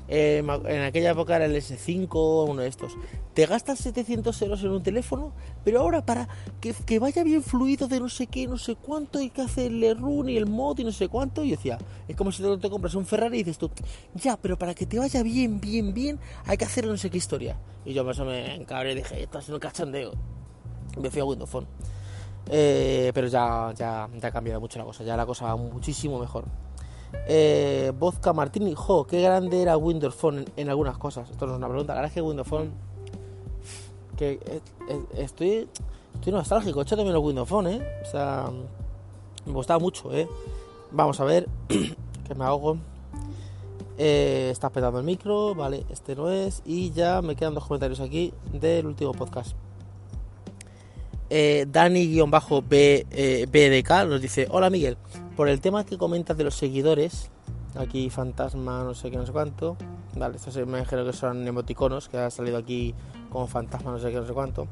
eh, 0.08 0.38
en 0.38 0.82
aquella 0.82 1.10
época 1.10 1.34
era 1.34 1.46
el 1.46 1.56
S5 1.56 2.08
o 2.12 2.44
uno 2.44 2.62
de 2.62 2.68
estos. 2.68 2.92
Te 3.34 3.46
gastas 3.46 3.80
700 3.80 4.40
euros 4.42 4.62
en 4.62 4.70
un 4.70 4.82
teléfono, 4.82 5.32
pero 5.64 5.80
ahora 5.80 6.04
para 6.04 6.28
que, 6.60 6.98
vaya 6.98 7.22
bien 7.24 7.42
fluido 7.42 7.88
de 7.88 8.00
no 8.00 8.08
sé 8.08 8.26
qué, 8.26 8.46
no 8.46 8.56
sé 8.56 8.76
cuánto, 8.76 9.18
hay 9.18 9.30
que 9.30 9.42
hacerle 9.42 9.94
run 9.94 10.28
y 10.28 10.36
el 10.36 10.46
mod 10.46 10.78
y 10.78 10.84
no 10.84 10.92
sé 10.92 11.08
cuánto. 11.08 11.44
Y 11.44 11.50
decía, 11.50 11.78
es 12.08 12.16
como 12.16 12.32
si 12.32 12.42
te, 12.42 12.70
compras 12.70 12.94
un 12.94 13.04
Ferrari 13.04 13.40
y 13.40 13.42
dices 13.42 13.58
tú, 13.58 13.70
ya, 14.14 14.36
pero 14.36 14.58
para 14.58 14.74
que 14.74 14.86
te 14.86 14.98
vaya 14.98 15.22
bien, 15.22 15.60
bien, 15.60 15.92
bien, 15.92 16.18
hay 16.44 16.56
que 16.56 16.64
hacer 16.64 16.86
no 16.86 16.96
sé 16.96 17.10
qué 17.10 17.18
historia. 17.18 17.56
Y 17.84 17.92
yo 17.92 18.08
eso 18.08 18.24
me 18.24 18.54
encabré 18.54 18.92
y 18.92 18.96
dije, 18.96 19.22
esto 19.22 19.38
es 19.38 19.48
un 19.48 19.58
cachondeo. 19.58 20.12
me 21.00 21.10
fui 21.10 21.20
a 21.20 21.24
Windows 21.24 21.50
Phone. 21.50 21.66
Eh, 22.48 23.10
pero 23.14 23.26
ya, 23.26 23.72
ya, 23.76 24.04
ha 24.04 24.30
cambiado 24.30 24.60
mucho 24.60 24.78
la 24.78 24.84
cosa, 24.84 25.02
ya 25.02 25.16
la 25.16 25.26
cosa 25.26 25.46
va 25.46 25.56
muchísimo 25.56 26.18
mejor. 26.18 26.44
Eh, 27.28 27.92
Vodka 27.98 28.32
Martini, 28.32 28.74
jo, 28.74 29.06
qué 29.06 29.20
grande 29.20 29.62
era 29.62 29.76
Windows 29.76 30.14
Phone 30.14 30.44
en, 30.56 30.68
algunas 30.68 30.98
cosas. 30.98 31.30
Esto 31.30 31.46
no 31.46 31.52
es 31.52 31.58
una 31.58 31.68
pregunta, 31.68 31.94
la 31.94 32.00
verdad 32.00 32.10
es 32.10 32.14
que 32.14 32.22
Windows 32.22 32.48
Phone. 32.48 32.70
Que 34.16 34.32
eh, 34.32 34.60
eh, 34.88 35.04
estoy, 35.16 35.68
estoy 36.14 36.32
nostálgico, 36.32 36.82
hecho 36.82 36.96
también 36.96 37.14
el 37.14 37.22
Windows 37.22 37.48
Phone, 37.48 37.66
¿eh? 37.68 38.00
O 38.02 38.10
sea, 38.10 38.50
me 39.44 39.52
gustaba 39.52 39.78
mucho, 39.78 40.12
¿eh? 40.12 40.28
Vamos 40.92 41.20
a 41.20 41.24
ver, 41.24 41.48
que 41.68 42.34
me 42.34 42.44
hago. 42.44 42.78
Eh, 43.98 44.50
está 44.52 44.68
petando 44.68 44.98
el 44.98 45.04
micro, 45.04 45.54
vale, 45.54 45.84
este 45.88 46.14
no 46.14 46.30
es. 46.30 46.62
Y 46.64 46.90
ya 46.90 47.22
me 47.22 47.34
quedan 47.34 47.54
dos 47.54 47.64
comentarios 47.66 48.00
aquí 48.00 48.32
del 48.52 48.86
último 48.86 49.12
podcast. 49.12 49.56
Eh, 51.28 51.66
Dani-BDK 51.68 52.30
nos 54.08 54.20
dice: 54.20 54.46
Hola 54.50 54.70
Miguel, 54.70 54.96
por 55.36 55.48
el 55.48 55.60
tema 55.60 55.84
que 55.84 55.98
comentas 55.98 56.36
de 56.36 56.44
los 56.44 56.54
seguidores, 56.54 57.30
aquí 57.76 58.10
fantasma, 58.10 58.84
no 58.84 58.94
sé 58.94 59.10
qué, 59.10 59.16
no 59.16 59.26
sé 59.26 59.32
cuánto. 59.32 59.76
Vale, 60.14 60.36
estos 60.36 60.56
me 60.56 60.62
imagino 60.62 61.04
que 61.04 61.12
son 61.12 61.46
emoticonos 61.46 62.08
que 62.08 62.16
ha 62.16 62.30
salido 62.30 62.56
aquí 62.56 62.94
como 63.30 63.46
fantasma, 63.46 63.90
no 63.90 63.98
sé 63.98 64.10
qué, 64.10 64.16
no 64.16 64.26
sé 64.26 64.32
cuánto. 64.32 64.66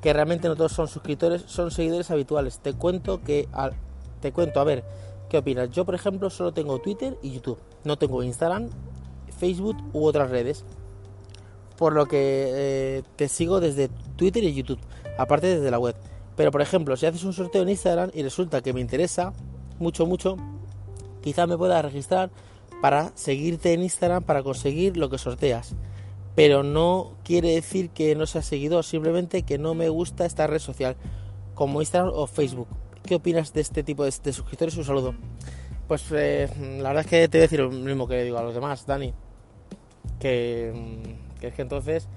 Que 0.00 0.12
realmente 0.12 0.48
no 0.48 0.56
todos 0.56 0.72
son 0.72 0.88
suscriptores, 0.88 1.42
son 1.46 1.70
seguidores 1.70 2.10
habituales. 2.10 2.58
Te 2.58 2.72
cuento 2.72 3.22
que, 3.22 3.48
te 4.20 4.32
cuento, 4.32 4.60
a 4.60 4.64
ver, 4.64 4.84
¿qué 5.28 5.38
opinas? 5.38 5.70
Yo, 5.70 5.84
por 5.84 5.94
ejemplo, 5.94 6.28
solo 6.28 6.52
tengo 6.52 6.80
Twitter 6.80 7.16
y 7.22 7.30
YouTube. 7.30 7.58
No 7.84 7.96
tengo 7.96 8.22
Instagram, 8.22 8.68
Facebook 9.38 9.76
u 9.92 10.04
otras 10.04 10.30
redes. 10.30 10.64
Por 11.76 11.92
lo 11.92 12.06
que 12.06 12.18
eh, 12.48 13.02
te 13.16 13.28
sigo 13.28 13.60
desde 13.60 13.88
Twitter 14.16 14.42
y 14.44 14.54
YouTube, 14.54 14.78
aparte 15.18 15.46
desde 15.46 15.70
la 15.70 15.78
web. 15.78 15.96
Pero, 16.36 16.50
por 16.50 16.62
ejemplo, 16.62 16.96
si 16.96 17.06
haces 17.06 17.24
un 17.24 17.32
sorteo 17.32 17.62
en 17.62 17.68
Instagram 17.68 18.10
y 18.12 18.22
resulta 18.22 18.60
que 18.60 18.72
me 18.72 18.80
interesa, 18.80 19.32
mucho, 19.78 20.06
mucho, 20.06 20.36
quizá 21.22 21.46
me 21.46 21.56
pueda 21.56 21.80
registrar 21.82 22.30
para 22.80 23.12
seguirte 23.14 23.72
en 23.72 23.82
Instagram 23.82 24.22
para 24.24 24.42
conseguir 24.42 24.96
lo 24.96 25.08
que 25.08 25.18
sorteas. 25.18 25.74
Pero 26.34 26.62
no 26.62 27.12
quiere 27.22 27.54
decir 27.54 27.90
que 27.90 28.14
no 28.16 28.26
sea 28.26 28.42
seguidor, 28.42 28.84
simplemente 28.84 29.42
que 29.42 29.58
no 29.58 29.74
me 29.74 29.88
gusta 29.88 30.26
esta 30.26 30.46
red 30.46 30.58
social, 30.58 30.96
como 31.54 31.80
Instagram 31.80 32.12
o 32.12 32.26
Facebook. 32.26 32.68
qué 33.04 33.14
opinas 33.14 33.52
de 33.52 33.60
este 33.60 33.82
tipo 33.82 34.04
de, 34.04 34.10
suscriptores? 34.10 34.76
Un 34.76 34.84
saludo. 34.84 35.14
Pues 35.86 36.04
eh, 36.12 36.48
la 36.80 36.88
verdad 36.88 37.04
es 37.04 37.10
que 37.10 37.28
te 37.28 37.38
voy 37.38 37.42
a 37.42 37.46
decir 37.46 37.60
lo 37.60 37.70
mismo 37.70 38.08
que 38.08 38.22
digo 38.24 38.38
a 38.38 38.42
los 38.42 38.54
demás, 38.54 38.86
Dani. 38.86 39.12
Que, 40.18 40.72
mm, 40.74 41.38
que 41.38 41.48
es 41.48 41.54
que 41.54 41.62
entonces, 41.62 42.08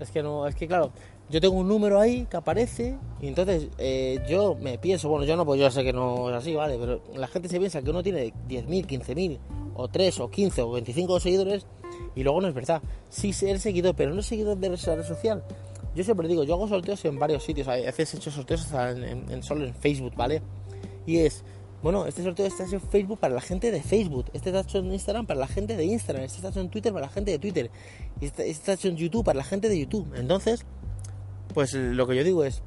es 0.00 0.10
que 0.10 0.22
no, 0.22 0.46
es 0.46 0.54
que 0.54 0.66
claro, 0.66 0.92
yo 1.28 1.40
tengo 1.40 1.56
un 1.56 1.66
número 1.66 2.00
ahí 2.00 2.26
que 2.30 2.36
aparece 2.36 2.96
y 3.20 3.26
entonces 3.26 3.68
eh, 3.78 4.24
yo 4.28 4.54
me 4.54 4.78
pienso, 4.78 5.08
bueno, 5.08 5.24
yo 5.24 5.36
no, 5.36 5.44
pues 5.44 5.60
yo 5.60 5.70
sé 5.70 5.82
que 5.82 5.92
no 5.92 6.30
es 6.30 6.36
así, 6.36 6.54
¿vale? 6.54 6.76
Pero 6.78 7.00
la 7.14 7.26
gente 7.26 7.48
se 7.48 7.58
piensa 7.58 7.82
que 7.82 7.90
uno 7.90 8.02
tiene 8.02 8.32
10.000, 8.48 8.86
15.000 8.86 9.38
o 9.74 9.88
3 9.88 10.20
o 10.20 10.30
15 10.30 10.62
o 10.62 10.70
25 10.72 11.20
seguidores 11.20 11.66
y 12.14 12.22
luego 12.22 12.40
no 12.40 12.48
es 12.48 12.54
verdad. 12.54 12.80
Sí, 13.10 13.32
ser 13.32 13.58
seguidor, 13.58 13.94
pero 13.96 14.14
no 14.14 14.20
es 14.20 14.26
seguidor 14.26 14.56
de 14.56 14.68
red 14.68 15.04
social. 15.04 15.42
Yo 15.94 16.04
siempre 16.04 16.28
digo, 16.28 16.44
yo 16.44 16.54
hago 16.54 16.68
sorteos 16.68 17.04
en 17.06 17.18
varios 17.18 17.42
sitios, 17.42 17.68
a 17.68 17.76
veces 17.76 18.14
he 18.14 18.16
hecho 18.18 18.30
sorteos 18.30 18.68
en, 18.72 19.42
solo 19.42 19.64
en 19.64 19.74
Facebook, 19.74 20.14
¿vale? 20.14 20.42
Y 21.06 21.18
es, 21.18 21.42
bueno, 21.82 22.06
este 22.06 22.22
sorteo 22.22 22.46
está 22.46 22.66
hecho 22.66 22.76
en 22.76 22.82
Facebook 22.82 23.18
para 23.18 23.34
la 23.34 23.40
gente 23.40 23.70
de 23.70 23.82
Facebook, 23.82 24.26
este 24.34 24.50
está 24.50 24.60
hecho 24.60 24.78
en 24.78 24.92
Instagram 24.92 25.26
para 25.26 25.40
la 25.40 25.46
gente 25.46 25.74
de 25.74 25.84
Instagram, 25.86 26.24
este 26.24 26.36
está 26.36 26.50
hecho 26.50 26.60
en 26.60 26.68
Twitter 26.68 26.92
para 26.92 27.06
la 27.06 27.12
gente 27.12 27.30
de 27.30 27.38
Twitter, 27.38 27.70
este 28.20 28.50
está 28.50 28.74
hecho 28.74 28.88
en 28.88 28.96
YouTube 28.96 29.24
para 29.24 29.38
la 29.38 29.44
gente 29.44 29.70
de 29.70 29.78
YouTube. 29.78 30.06
Entonces, 30.16 30.66
pues 31.56 31.72
lo 31.72 32.06
que 32.06 32.14
yo 32.14 32.22
digo 32.22 32.44
es, 32.44 32.62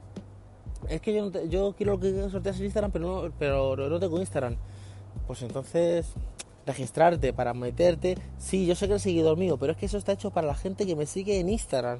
es 0.87 0.99
que 0.99 1.13
yo, 1.13 1.29
yo 1.43 1.75
quiero 1.77 1.99
que 1.99 2.27
sorteas 2.31 2.57
en 2.57 2.65
Instagram, 2.65 2.91
pero 2.91 3.27
no, 3.27 3.33
pero 3.37 3.75
no 3.87 3.99
tengo 3.99 4.19
Instagram. 4.19 4.55
Pues 5.27 5.43
entonces, 5.43 6.07
registrarte 6.65 7.31
para 7.31 7.53
meterte, 7.53 8.17
sí, 8.39 8.65
yo 8.65 8.73
sé 8.73 8.87
que 8.87 8.93
eres 8.93 9.03
seguidor 9.03 9.37
mío, 9.37 9.57
pero 9.57 9.73
es 9.73 9.77
que 9.77 9.85
eso 9.85 9.99
está 9.99 10.13
hecho 10.13 10.31
para 10.31 10.47
la 10.47 10.55
gente 10.55 10.87
que 10.87 10.95
me 10.95 11.05
sigue 11.05 11.39
en 11.39 11.49
Instagram. 11.49 11.99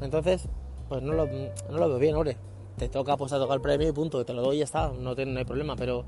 Entonces, 0.00 0.48
pues 0.88 1.02
no 1.02 1.12
lo, 1.12 1.26
no 1.26 1.76
lo 1.76 1.88
veo 1.90 1.98
bien, 1.98 2.14
hombre. 2.14 2.38
Te 2.78 2.88
toca 2.88 3.18
pues 3.18 3.34
a 3.34 3.38
tocar 3.38 3.56
el 3.56 3.60
premio 3.60 3.86
y 3.86 3.92
punto, 3.92 4.24
te 4.24 4.32
lo 4.32 4.40
doy 4.40 4.56
y 4.56 4.58
ya 4.60 4.64
está, 4.64 4.90
no, 4.90 5.10
hay 5.10 5.44
problema, 5.44 5.76
pero 5.76 6.06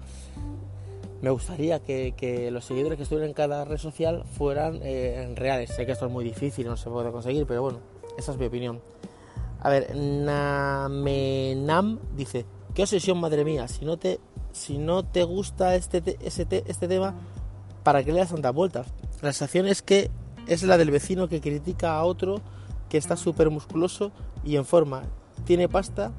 me 1.20 1.28
gustaría 1.28 1.80
que, 1.80 2.48
los 2.50 2.64
seguidores 2.64 2.96
que 2.96 3.02
estuvieran 3.02 3.28
en 3.28 3.34
cada 3.34 3.66
red 3.66 3.76
social 3.76 4.24
fueran 4.24 4.80
eh, 4.82 5.30
reales. 5.36 5.68
Sé 5.68 5.84
que 5.84 5.92
esto 5.92 6.06
es 6.06 6.12
muy 6.12 6.24
difícil, 6.24 6.66
no 6.66 6.78
se 6.78 6.88
puede 6.88 7.12
conseguir, 7.12 7.46
pero 7.46 7.60
bueno, 7.60 7.80
esa 8.16 8.32
es 8.32 8.38
mi 8.38 8.46
opinión. 8.46 8.80
A 9.66 9.68
ver, 9.68 9.96
Namenam 9.96 11.98
dice, 12.16 12.46
qué 12.72 12.82
obsesión, 12.82 13.18
madre 13.18 13.44
mía, 13.44 13.66
si 13.66 13.84
no 13.84 13.96
te, 13.96 14.20
si 14.52 14.78
no 14.78 15.04
te 15.04 15.24
gusta 15.24 15.74
este, 15.74 16.16
este, 16.20 16.62
este 16.68 16.86
tema, 16.86 17.16
¿para 17.82 18.04
qué 18.04 18.12
le 18.12 18.20
das 18.20 18.30
tantas 18.30 18.54
vueltas? 18.54 18.86
La 19.22 19.32
sensación 19.32 19.66
es 19.66 19.82
que 19.82 20.08
es 20.46 20.62
la 20.62 20.78
del 20.78 20.92
vecino 20.92 21.28
que 21.28 21.40
critica 21.40 21.96
a 21.96 22.04
otro 22.04 22.42
que 22.88 22.96
está 22.96 23.16
súper 23.16 23.50
musculoso 23.50 24.12
y 24.44 24.54
en 24.54 24.64
forma, 24.64 25.02
tiene 25.46 25.68
pasta 25.68 26.12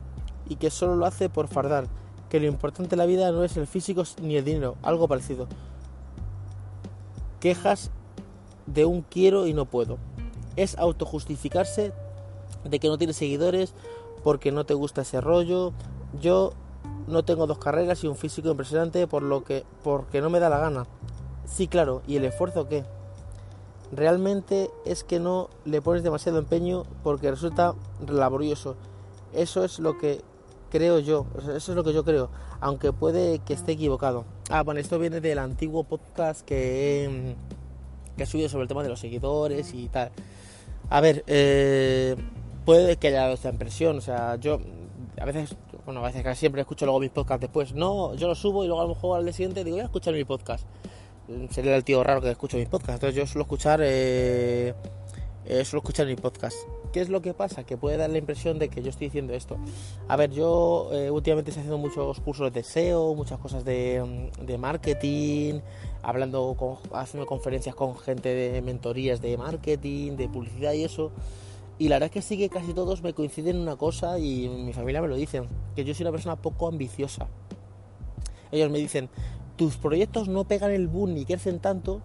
y 0.50 0.58
que 0.58 0.70
solo 0.70 0.98
lo 0.98 1.06
hace 1.06 1.30
por 1.30 1.48
fardar, 1.48 1.88
que 2.30 2.42
lo 2.42 2.48
importante 2.48 2.96
en 2.96 3.00
la 3.00 3.06
vida 3.06 3.32
no 3.32 3.46
es 3.46 3.56
el 3.56 3.66
físico 3.66 4.04
ni 4.22 4.36
el 4.36 4.44
dinero, 4.44 4.76
algo 4.84 5.08
parecido. 5.08 5.48
Quejas 7.40 7.92
de 8.66 8.84
un 8.84 9.04
quiero 9.04 9.48
y 9.48 9.54
no 9.54 9.64
puedo. 9.64 10.00
Es 10.58 10.78
autojustificarse 10.78 11.94
de 12.70 12.80
que 12.80 12.88
no 12.88 12.98
tienes 12.98 13.18
seguidores 13.18 13.74
porque 14.24 14.52
no 14.52 14.66
te 14.66 14.74
gusta 14.74 15.02
ese 15.02 15.22
rollo. 15.22 15.74
Yo 16.20 16.54
no 17.08 17.24
tengo 17.24 17.48
dos 17.48 17.58
carreras 17.58 18.04
y 18.04 18.08
un 18.08 18.16
físico 18.16 18.50
impresionante 18.50 19.08
por 19.08 19.24
lo 19.24 19.44
que 19.44 19.64
porque 19.84 20.22
no 20.22 20.30
me 20.30 20.40
da 20.40 20.50
la 20.50 20.60
gana. 20.60 20.86
Sí, 21.46 21.68
claro, 21.68 22.02
¿y 22.08 22.18
el 22.18 22.26
esfuerzo 22.26 22.68
qué? 22.68 22.84
Realmente 23.92 24.70
es 24.86 25.04
que 25.04 25.20
no 25.20 25.50
le 25.64 25.82
pones 25.82 26.04
demasiado 26.04 26.40
empeño 26.40 26.84
porque 27.04 27.32
resulta 27.32 27.74
laborioso. 28.06 28.76
Eso 29.34 29.64
es 29.64 29.80
lo 29.80 29.98
que 29.98 30.22
creo 30.70 31.00
yo, 31.00 31.26
eso 31.38 31.56
es 31.56 31.70
lo 31.70 31.84
que 31.84 31.94
yo 31.94 32.04
creo, 32.04 32.30
aunque 32.60 32.92
puede 32.92 33.40
que 33.40 33.54
esté 33.54 33.74
equivocado. 33.74 34.26
Ah, 34.50 34.64
bueno, 34.64 34.82
esto 34.82 35.00
viene 35.00 35.22
del 35.22 35.40
antiguo 35.40 35.86
podcast 35.86 36.42
que 36.42 37.36
que 38.18 38.24
he 38.24 38.26
subido 38.26 38.50
sobre 38.50 38.64
el 38.64 38.68
tema 38.68 38.84
de 38.84 38.90
los 38.90 39.00
seguidores 39.00 39.74
y 39.74 39.88
tal. 39.88 40.12
A 40.90 41.00
ver, 41.00 41.24
eh, 41.28 42.16
puede 42.68 42.98
que 42.98 43.08
haya 43.08 43.32
esta 43.32 43.50
impresión. 43.50 43.98
O 43.98 44.02
sea, 44.02 44.36
yo 44.36 44.60
a 45.20 45.24
veces, 45.24 45.56
bueno, 45.86 46.02
a 46.02 46.08
veces 46.08 46.22
casi 46.22 46.42
siempre 46.42 46.60
escucho 46.60 46.86
luego 46.86 47.00
mis 47.00 47.12
podcasts 47.12 47.40
después. 47.40 47.74
No, 47.74 48.14
yo 48.16 48.28
lo 48.28 48.36
subo 48.36 48.66
y 48.66 48.68
luego 48.68 48.82
a 48.82 48.84
lo 48.84 48.94
mejor 48.94 49.18
al 49.18 49.24
día 49.24 49.32
siguiente 49.32 49.64
digo, 49.64 49.78
voy 49.78 49.84
a 49.84 49.86
escuchar 49.86 50.14
mi 50.14 50.26
podcast. 50.26 50.68
Sería 51.50 51.78
el 51.78 51.86
tío 51.86 52.04
raro 52.04 52.22
que 52.22 52.30
escucho 52.30 52.58
mis 52.58 52.68
podcasts. 52.68 52.96
Entonces 52.96 53.16
yo 53.16 53.26
suelo 53.26 53.44
escuchar, 53.44 53.80
eh, 53.82 54.74
eh, 55.46 55.64
suelo 55.64 55.80
escuchar 55.82 56.08
mi 56.08 56.18
podcast. 56.18 56.58
¿Qué 56.92 57.00
es 57.00 57.08
lo 57.08 57.22
que 57.22 57.34
pasa? 57.34 57.64
Que 57.64 57.78
puede 57.78 57.96
dar 57.96 58.10
la 58.10 58.18
impresión 58.18 58.60
de 58.60 58.68
que 58.68 58.82
yo 58.84 58.90
estoy 58.90 59.08
diciendo 59.08 59.34
esto. 59.34 59.58
A 60.10 60.18
ver, 60.18 60.32
yo 60.32 60.90
eh, 60.92 61.10
últimamente 61.10 61.52
estoy 61.52 61.62
haciendo 61.62 61.78
muchos 61.78 62.20
cursos 62.20 62.52
de 62.52 62.64
SEO, 62.64 63.16
muchas 63.16 63.40
cosas 63.40 63.64
de, 63.64 64.30
de 64.42 64.58
marketing, 64.58 65.62
hablando, 66.04 66.54
con, 66.60 66.80
haciendo 66.92 67.28
conferencias 67.28 67.76
con 67.76 67.98
gente 67.98 68.28
de 68.28 68.62
mentorías 68.62 69.22
de 69.22 69.38
marketing, 69.38 70.18
de 70.18 70.28
publicidad 70.28 70.74
y 70.74 70.84
eso. 70.84 71.14
Y 71.80 71.90
la 71.90 71.96
verdad 71.96 72.08
es 72.08 72.12
que 72.12 72.22
sí 72.22 72.38
que 72.38 72.50
casi 72.50 72.74
todos 72.74 73.04
me 73.04 73.14
coinciden 73.14 73.58
en 73.58 73.62
una 73.62 73.76
cosa 73.76 74.18
y 74.18 74.50
mi 74.50 74.74
familia 74.74 75.02
me 75.02 75.08
lo 75.08 75.16
dicen, 75.16 75.48
que 75.76 75.84
yo 75.84 75.94
soy 75.94 76.04
una 76.04 76.12
persona 76.12 76.36
poco 76.36 76.68
ambiciosa. 76.68 77.28
Ellos 78.52 78.72
me 78.72 78.80
dicen, 78.80 79.10
tus 79.58 79.78
proyectos 79.78 80.28
no 80.28 80.46
pegan 80.46 80.72
el 80.72 80.88
boom 80.88 81.14
ni 81.14 81.26
crecen 81.26 81.60
tanto 81.60 82.02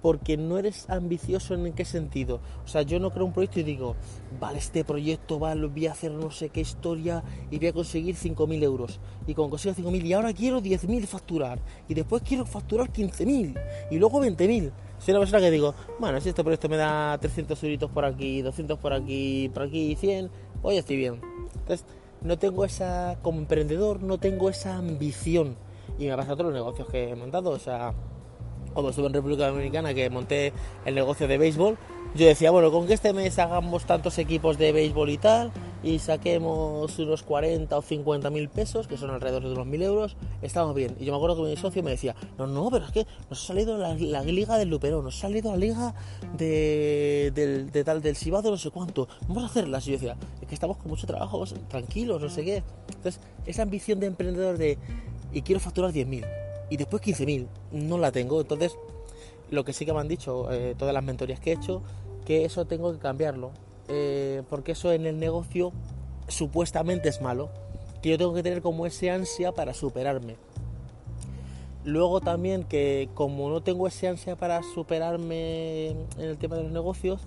porque 0.00 0.36
no 0.36 0.58
eres 0.58 0.88
ambicioso 0.88 1.54
en 1.54 1.72
qué 1.72 1.84
sentido. 1.84 2.40
O 2.64 2.68
sea, 2.68 2.82
yo 2.82 3.00
no 3.00 3.10
creo 3.10 3.26
un 3.26 3.32
proyecto 3.32 3.60
y 3.60 3.64
digo, 3.64 3.96
vale, 4.40 4.58
este 4.58 4.84
proyecto, 4.84 5.38
vale, 5.38 5.66
voy 5.66 5.86
a 5.86 5.92
hacer 5.92 6.12
no 6.12 6.30
sé 6.30 6.50
qué 6.50 6.60
historia 6.60 7.22
y 7.50 7.58
voy 7.58 7.68
a 7.68 7.72
conseguir 7.72 8.14
5.000 8.14 8.62
euros. 8.62 9.00
Y 9.26 9.34
cuando 9.34 9.50
consigo 9.50 9.74
5.000 9.74 10.04
y 10.04 10.12
ahora 10.12 10.32
quiero 10.32 10.62
10.000 10.62 11.04
facturar. 11.06 11.58
Y 11.88 11.94
después 11.94 12.22
quiero 12.22 12.46
facturar 12.46 12.92
15.000 12.92 13.60
y 13.90 13.98
luego 13.98 14.22
20.000. 14.22 14.72
Soy 14.98 15.12
una 15.12 15.20
persona 15.20 15.40
que 15.40 15.50
digo, 15.50 15.74
bueno, 15.98 16.20
si 16.20 16.28
este 16.28 16.42
proyecto 16.42 16.68
me 16.68 16.76
da 16.76 17.16
300 17.18 17.62
euritos 17.62 17.90
por 17.90 18.04
aquí, 18.04 18.42
200 18.42 18.78
por 18.78 18.92
aquí, 18.92 19.50
por 19.54 19.62
aquí 19.64 19.96
100, 19.96 20.30
pues 20.60 20.74
ya 20.74 20.80
estoy 20.80 20.96
bien. 20.96 21.20
Entonces, 21.54 21.86
no 22.20 22.38
tengo 22.38 22.64
esa, 22.64 23.18
como 23.22 23.38
emprendedor, 23.38 24.02
no 24.02 24.18
tengo 24.18 24.50
esa 24.50 24.76
ambición. 24.76 25.56
Y 25.98 26.06
me 26.06 26.16
pasa 26.16 26.32
otros 26.32 26.52
negocios 26.52 26.88
que 26.88 27.10
he 27.10 27.16
montado, 27.16 27.50
o 27.50 27.58
sea, 27.58 27.94
cuando 28.72 28.90
estuve 28.90 29.06
en 29.06 29.14
República 29.14 29.48
Dominicana 29.48 29.94
que 29.94 30.10
monté 30.10 30.52
el 30.84 30.94
negocio 30.94 31.28
de 31.28 31.38
béisbol, 31.38 31.78
yo 32.14 32.26
decía, 32.26 32.50
bueno, 32.50 32.70
con 32.70 32.86
que 32.86 32.94
este 32.94 33.12
mes 33.12 33.38
hagamos 33.38 33.84
tantos 33.84 34.18
equipos 34.18 34.58
de 34.58 34.72
béisbol 34.72 35.10
y 35.10 35.18
tal, 35.18 35.52
y 35.82 35.98
saquemos 35.98 36.98
unos 36.98 37.22
40 37.22 37.76
o 37.76 37.82
50 37.82 38.30
mil 38.30 38.48
pesos, 38.48 38.88
que 38.88 38.96
son 38.96 39.10
alrededor 39.10 39.44
de 39.44 39.52
unos 39.52 39.66
mil 39.66 39.82
euros, 39.82 40.16
estamos 40.42 40.74
bien. 40.74 40.96
Y 40.98 41.04
yo 41.04 41.12
me 41.12 41.16
acuerdo 41.16 41.36
que 41.36 41.50
mi 41.50 41.56
socio 41.56 41.82
me 41.82 41.90
decía, 41.90 42.16
no, 42.36 42.46
no, 42.46 42.70
pero 42.70 42.86
es 42.86 42.92
que 42.92 43.06
nos 43.30 43.42
ha 43.42 43.46
salido 43.46 43.76
la, 43.78 43.94
liga 43.94 44.58
del 44.58 44.68
Luperón, 44.68 45.04
nos 45.04 45.16
ha 45.18 45.20
salido 45.20 45.50
la 45.52 45.56
liga 45.56 45.94
de, 46.36 47.32
del, 47.34 47.70
de 47.70 47.84
del 47.84 48.16
Sibado, 48.16 48.50
no 48.50 48.56
sé 48.56 48.70
cuánto, 48.70 49.08
vamos 49.28 49.44
a 49.44 49.46
hacerlas. 49.46 49.86
Y 49.86 49.92
yo 49.92 49.96
decía, 49.98 50.16
es 50.40 50.48
que 50.48 50.54
estamos 50.54 50.76
con 50.78 50.88
mucho 50.88 51.06
trabajo, 51.06 51.44
tranquilos, 51.68 52.20
no 52.20 52.28
sé 52.28 52.44
qué. 52.44 52.62
Entonces, 52.88 53.20
esa 53.46 53.62
ambición 53.62 54.00
de 54.00 54.06
emprendedor 54.06 54.58
de, 54.58 54.78
y 55.32 55.42
quiero 55.42 55.60
facturar 55.60 55.92
10.000 55.92 56.26
y 56.70 56.76
después 56.76 57.02
15.000, 57.02 57.46
no 57.72 57.98
la 57.98 58.12
tengo. 58.12 58.40
Entonces, 58.40 58.76
lo 59.50 59.64
que 59.64 59.72
sí 59.72 59.86
que 59.86 59.92
me 59.92 60.00
han 60.00 60.08
dicho 60.08 60.52
eh, 60.52 60.74
todas 60.76 60.92
las 60.92 61.04
mentorías 61.04 61.40
que 61.40 61.50
he 61.50 61.54
hecho, 61.54 61.82
que 62.26 62.44
eso 62.44 62.66
tengo 62.66 62.92
que 62.92 62.98
cambiarlo. 62.98 63.52
Eh, 63.88 64.42
porque 64.48 64.72
eso 64.72 64.92
en 64.92 65.06
el 65.06 65.18
negocio 65.18 65.72
supuestamente 66.28 67.08
es 67.08 67.20
malo. 67.20 67.48
Que 68.02 68.10
yo 68.10 68.18
tengo 68.18 68.34
que 68.34 68.42
tener 68.42 68.62
como 68.62 68.86
ese 68.86 69.10
ansia 69.10 69.52
para 69.52 69.74
superarme. 69.74 70.36
Luego 71.84 72.20
también 72.20 72.64
que 72.64 73.08
como 73.14 73.48
no 73.48 73.62
tengo 73.62 73.86
ese 73.86 74.08
ansia 74.08 74.36
para 74.36 74.62
superarme 74.62 75.90
en 75.90 76.06
el 76.18 76.36
tema 76.36 76.56
de 76.56 76.64
los 76.64 76.72
negocios, 76.72 77.20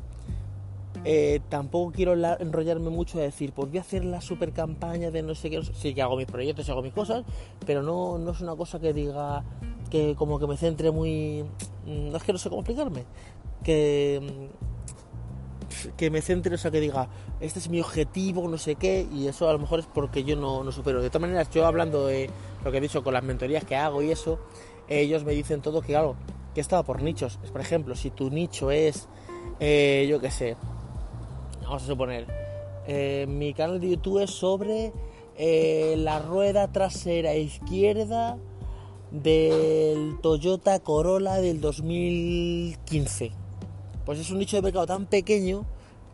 eh, 1.04 1.40
tampoco 1.50 1.92
quiero 1.92 2.14
enrollarme 2.14 2.92
mucho 2.92 3.18
a 3.18 3.22
decir, 3.22 3.54
pues 3.54 3.70
voy 3.70 3.80
a 3.80 3.82
hacer 3.82 4.06
la 4.06 4.22
super 4.22 4.52
campaña 4.52 5.10
de 5.10 5.24
no 5.24 5.34
sé 5.34 5.50
qué, 5.50 5.64
sí 5.64 5.96
que 5.96 6.02
hago 6.04 6.16
mis 6.16 6.28
proyectos 6.28 6.70
hago 6.70 6.84
mis 6.84 6.94
cosas, 6.94 7.24
pero 7.66 7.82
no, 7.82 8.20
no 8.20 8.32
es 8.32 8.42
una 8.42 8.56
cosa 8.56 8.80
que 8.80 8.94
diga 8.94 9.44
que 9.90 10.16
como 10.16 10.40
que 10.40 10.48
me 10.48 10.58
centre 10.58 10.92
muy... 10.92 11.44
No 11.86 12.16
es 12.16 12.24
que 12.24 12.32
no 12.32 12.38
sé 12.38 12.50
cómo 12.50 12.62
explicarme, 12.62 13.06
que, 13.64 14.50
que 15.98 16.10
me 16.10 16.22
centre, 16.22 16.56
o 16.56 16.58
sea, 16.58 16.72
que 16.72 16.80
diga, 16.80 17.10
este 17.40 17.60
es 17.60 17.70
mi 17.70 17.80
objetivo, 17.82 18.48
no 18.48 18.58
sé 18.58 18.76
qué, 18.76 19.08
y 19.12 19.28
eso 19.28 19.50
a 19.50 19.54
lo 19.54 19.60
mejor 19.60 19.80
es 19.80 19.86
porque 19.86 20.24
yo 20.24 20.36
no, 20.36 20.64
no 20.64 20.72
supero. 20.72 21.02
De 21.02 21.10
todas 21.10 21.22
maneras, 21.22 21.50
yo 21.52 21.66
hablando 21.66 22.08
de 22.08 22.30
lo 22.64 22.72
que 22.72 22.78
he 22.78 22.82
dicho 22.82 23.04
con 23.04 23.14
las 23.14 23.24
mentorías 23.24 23.66
que 23.66 23.76
hago 23.76 24.02
y 24.02 24.12
eso, 24.12 24.40
ellos 24.88 25.24
me 25.24 25.34
dicen 25.34 25.62
todo 25.62 25.82
que, 25.82 25.88
claro, 25.88 26.16
que 26.54 26.62
estaba 26.62 26.84
por 26.84 27.02
nichos. 27.02 27.40
Por 27.52 27.62
ejemplo, 27.62 27.96
si 27.96 28.10
tu 28.10 28.30
nicho 28.30 28.72
es, 28.72 29.08
eh, 29.60 30.06
yo 30.10 30.20
qué 30.20 30.32
sé, 30.32 30.58
vamos 31.64 31.84
a 31.84 31.86
suponer, 31.86 32.28
eh, 32.88 33.26
mi 33.28 33.54
canal 33.54 33.80
de 33.80 33.90
YouTube 33.90 34.24
es 34.24 34.32
sobre 34.32 34.92
eh, 35.38 35.96
la 35.98 36.20
rueda 36.20 36.72
trasera 36.72 37.36
izquierda 37.36 38.38
del 39.12 40.20
Toyota 40.22 40.80
Corolla 40.80 41.36
del 41.36 41.62
2015. 41.62 43.41
Pues 44.12 44.20
es 44.20 44.30
un 44.30 44.40
nicho 44.40 44.58
de 44.58 44.62
mercado 44.62 44.86
tan 44.86 45.06
pequeño 45.06 45.66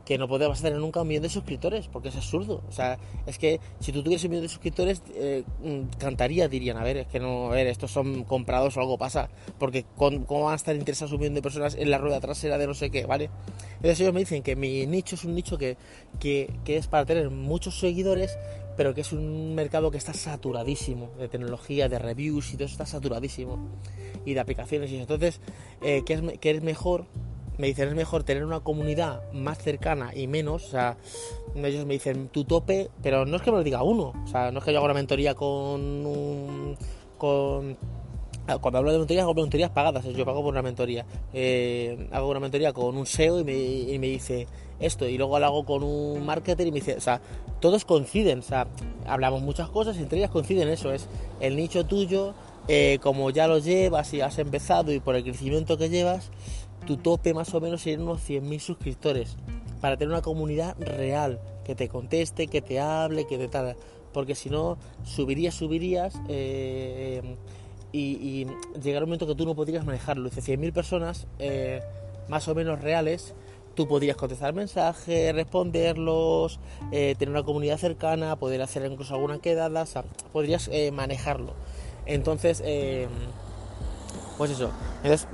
que 0.05 0.19
no 0.19 0.27
podemos 0.27 0.61
tener 0.61 0.77
nunca 0.77 1.01
un 1.01 1.07
millón 1.07 1.23
de 1.23 1.29
suscriptores, 1.29 1.87
porque 1.87 2.09
es 2.09 2.15
absurdo. 2.15 2.61
O 2.69 2.71
sea, 2.71 2.99
es 3.25 3.39
que 3.39 3.59
si 3.79 3.91
tú 3.91 4.03
tuvieras 4.03 4.23
un 4.25 4.29
millón 4.29 4.43
de 4.43 4.49
suscriptores, 4.49 5.01
eh, 5.15 5.43
mm, 5.63 5.97
cantaría, 5.97 6.47
dirían, 6.47 6.77
a 6.77 6.83
ver, 6.83 6.97
es 6.97 7.07
que 7.07 7.19
no, 7.19 7.47
a 7.47 7.55
ver, 7.55 7.65
estos 7.65 7.89
son 7.89 8.23
comprados 8.23 8.77
o 8.77 8.81
algo 8.81 8.99
pasa, 8.99 9.29
porque 9.57 9.83
¿cómo 9.95 10.43
van 10.43 10.53
a 10.53 10.55
estar 10.57 10.75
interesados 10.75 11.11
un 11.13 11.21
millón 11.21 11.33
de 11.33 11.41
personas 11.41 11.73
en 11.73 11.89
la 11.89 11.97
rueda 11.97 12.19
trasera 12.19 12.59
de 12.59 12.67
no 12.67 12.75
sé 12.75 12.91
qué, 12.91 13.07
¿vale? 13.07 13.31
Entonces 13.77 13.99
ellos 14.01 14.13
me 14.13 14.19
dicen 14.19 14.43
que 14.43 14.55
mi 14.55 14.85
nicho 14.85 15.15
es 15.15 15.25
un 15.25 15.33
nicho 15.33 15.57
que, 15.57 15.75
que, 16.19 16.53
que 16.65 16.77
es 16.77 16.85
para 16.85 17.03
tener 17.03 17.31
muchos 17.31 17.79
seguidores, 17.79 18.37
pero 18.75 18.93
que 18.93 19.01
es 19.01 19.11
un 19.11 19.55
mercado 19.55 19.89
que 19.89 19.97
está 19.97 20.13
saturadísimo 20.13 21.09
de 21.17 21.29
tecnología, 21.29 21.89
de 21.89 21.97
reviews 21.97 22.53
y 22.53 22.57
todo 22.57 22.65
eso 22.65 22.73
está 22.73 22.85
saturadísimo, 22.85 23.57
y 24.23 24.35
de 24.35 24.39
aplicaciones 24.39 24.91
y 24.91 24.97
eso. 24.97 25.01
Entonces, 25.01 25.41
eh, 25.81 26.03
¿qué, 26.05 26.13
es, 26.13 26.21
¿qué 26.39 26.51
es 26.51 26.61
mejor? 26.61 27.07
Me 27.57 27.67
dicen 27.67 27.89
es 27.89 27.95
mejor 27.95 28.23
tener 28.23 28.45
una 28.45 28.59
comunidad 28.59 29.21
más 29.33 29.57
cercana 29.57 30.11
y 30.15 30.27
menos, 30.27 30.65
o 30.65 30.69
sea, 30.69 30.97
ellos 31.55 31.85
me 31.85 31.95
dicen 31.95 32.29
tu 32.29 32.43
tope, 32.43 32.89
pero 33.01 33.25
no 33.25 33.37
es 33.37 33.41
que 33.41 33.51
me 33.51 33.57
lo 33.57 33.63
diga 33.63 33.83
uno, 33.83 34.13
o 34.23 34.27
sea, 34.27 34.51
no 34.51 34.59
es 34.59 34.65
que 34.65 34.71
yo 34.71 34.79
haga 34.79 34.85
una 34.85 34.93
mentoría 34.93 35.33
con 35.35 35.81
un, 35.81 36.77
con 37.17 37.77
cuando 38.61 38.77
hablo 38.77 38.91
de 38.91 38.97
mentorías, 38.99 39.23
hago 39.23 39.33
mentorías 39.33 39.71
pagadas, 39.71 40.05
yo 40.05 40.25
pago 40.25 40.41
por 40.41 40.53
una 40.53 40.61
mentoría. 40.61 41.05
Eh, 41.33 42.07
hago 42.11 42.29
una 42.29 42.39
mentoría 42.39 42.71
con 42.71 42.95
un 42.95 43.05
SEO 43.05 43.41
y 43.41 43.43
me, 43.43 43.53
y 43.53 43.99
me, 43.99 44.07
dice 44.07 44.47
esto, 44.79 45.07
y 45.07 45.17
luego 45.17 45.37
lo 45.37 45.45
hago 45.45 45.65
con 45.65 45.83
un 45.83 46.25
marketer 46.25 46.65
y 46.65 46.71
me 46.71 46.79
dice, 46.79 46.95
o 46.95 47.01
sea, 47.01 47.19
todos 47.59 47.83
coinciden, 47.83 48.39
o 48.39 48.43
sea, 48.43 48.67
hablamos 49.05 49.41
muchas 49.41 49.69
cosas, 49.69 49.97
entre 49.97 50.19
ellas 50.19 50.31
coinciden 50.31 50.69
eso, 50.69 50.93
es 50.93 51.07
el 51.41 51.57
nicho 51.57 51.85
tuyo, 51.85 52.33
eh, 52.69 52.99
como 53.01 53.29
ya 53.31 53.47
lo 53.47 53.57
llevas 53.57 54.13
y 54.13 54.21
has 54.21 54.37
empezado 54.39 54.93
y 54.93 54.99
por 54.99 55.15
el 55.15 55.23
crecimiento 55.23 55.77
que 55.77 55.89
llevas, 55.89 56.31
tu 56.87 56.97
tope 56.97 57.33
más 57.33 57.53
o 57.53 57.61
menos 57.61 57.81
serían 57.81 58.01
unos 58.01 58.27
100.000 58.27 58.59
suscriptores 58.59 59.35
para 59.81 59.97
tener 59.97 60.13
una 60.13 60.23
comunidad 60.23 60.75
real 60.79 61.39
que 61.65 61.75
te 61.75 61.89
conteste, 61.89 62.47
que 62.47 62.61
te 62.61 62.79
hable, 62.79 63.27
que 63.27 63.37
te 63.37 63.47
tal. 63.47 63.75
Porque 64.13 64.33
si 64.33 64.49
no, 64.49 64.77
subirías, 65.03 65.53
subirías 65.53 66.15
eh, 66.29 67.21
y, 67.91 68.41
y 68.41 68.45
un 68.45 68.99
momento 69.01 69.27
que 69.27 69.35
tú 69.35 69.45
no 69.45 69.53
podrías 69.53 69.85
manejarlo. 69.85 70.29
Dice 70.29 70.57
100.000 70.57 70.73
personas 70.73 71.27
eh, 71.39 71.81
más 72.29 72.47
o 72.47 72.55
menos 72.55 72.81
reales, 72.81 73.35
tú 73.75 73.87
podrías 73.87 74.15
contestar 74.15 74.53
mensajes, 74.53 75.35
responderlos, 75.35 76.59
eh, 76.91 77.15
tener 77.19 77.31
una 77.31 77.43
comunidad 77.43 77.77
cercana, 77.77 78.37
poder 78.37 78.61
hacer 78.61 78.89
incluso 78.89 79.13
alguna 79.13 79.39
quedada, 79.39 79.83
o 79.83 79.85
sea, 79.85 80.03
podrías 80.31 80.71
manejarlo. 80.93 81.53
Entonces, 82.05 82.63
pues 84.37 84.51
eso. 84.51 84.71
Entonces, 85.03 85.27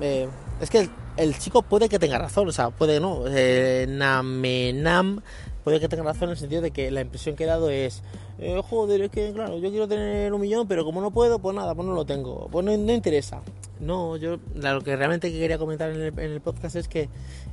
es 0.59 0.69
que 0.69 0.89
el 1.17 1.37
chico 1.37 1.61
puede 1.61 1.89
que 1.89 1.99
tenga 1.99 2.17
razón, 2.17 2.47
o 2.47 2.51
sea, 2.51 2.69
puede 2.69 2.99
no. 2.99 3.23
Eh, 3.27 3.85
Namenam 3.87 5.21
puede 5.63 5.79
que 5.79 5.87
tenga 5.87 6.03
razón 6.03 6.25
en 6.25 6.31
el 6.31 6.37
sentido 6.37 6.61
de 6.61 6.71
que 6.71 6.91
la 6.91 7.01
impresión 7.01 7.35
que 7.35 7.45
he 7.45 7.47
dado 7.47 7.69
es, 7.69 8.03
eh, 8.39 8.61
joder, 8.69 9.01
es 9.01 9.11
que 9.11 9.31
claro, 9.33 9.57
yo 9.57 9.69
quiero 9.69 9.87
tener 9.87 10.33
un 10.33 10.41
millón, 10.41 10.67
pero 10.67 10.83
como 10.83 11.01
no 11.01 11.11
puedo, 11.11 11.39
pues 11.39 11.55
nada, 11.55 11.73
pues 11.73 11.87
no 11.87 11.93
lo 11.93 12.05
tengo, 12.05 12.47
pues 12.51 12.65
no, 12.65 12.71
interesa. 12.73 13.41
No, 13.79 14.15
yo 14.17 14.37
lo 14.55 14.81
que 14.81 14.95
realmente 14.95 15.31
quería 15.31 15.57
comentar 15.57 15.89
en 15.89 16.19
el, 16.19 16.41
podcast 16.41 16.75
es 16.75 16.87
que 16.87 17.09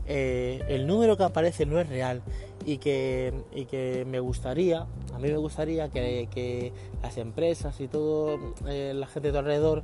eh, 0.06 0.62
el 0.68 0.86
número 0.86 1.16
que 1.16 1.24
aparece 1.24 1.66
no 1.66 1.80
es 1.80 1.88
real 1.88 2.22
y 2.64 2.78
que, 2.78 3.32
y 3.52 3.64
que 3.64 4.04
me 4.08 4.20
gustaría, 4.20 4.86
a 5.14 5.18
mí 5.18 5.28
me 5.28 5.38
gustaría 5.38 5.88
que, 5.88 6.28
que 6.32 6.72
las 7.02 7.16
empresas 7.16 7.80
y 7.80 7.88
todo, 7.88 8.38
eh, 8.68 8.92
la 8.94 9.06
gente 9.06 9.32
de 9.32 9.38
alrededor 9.38 9.82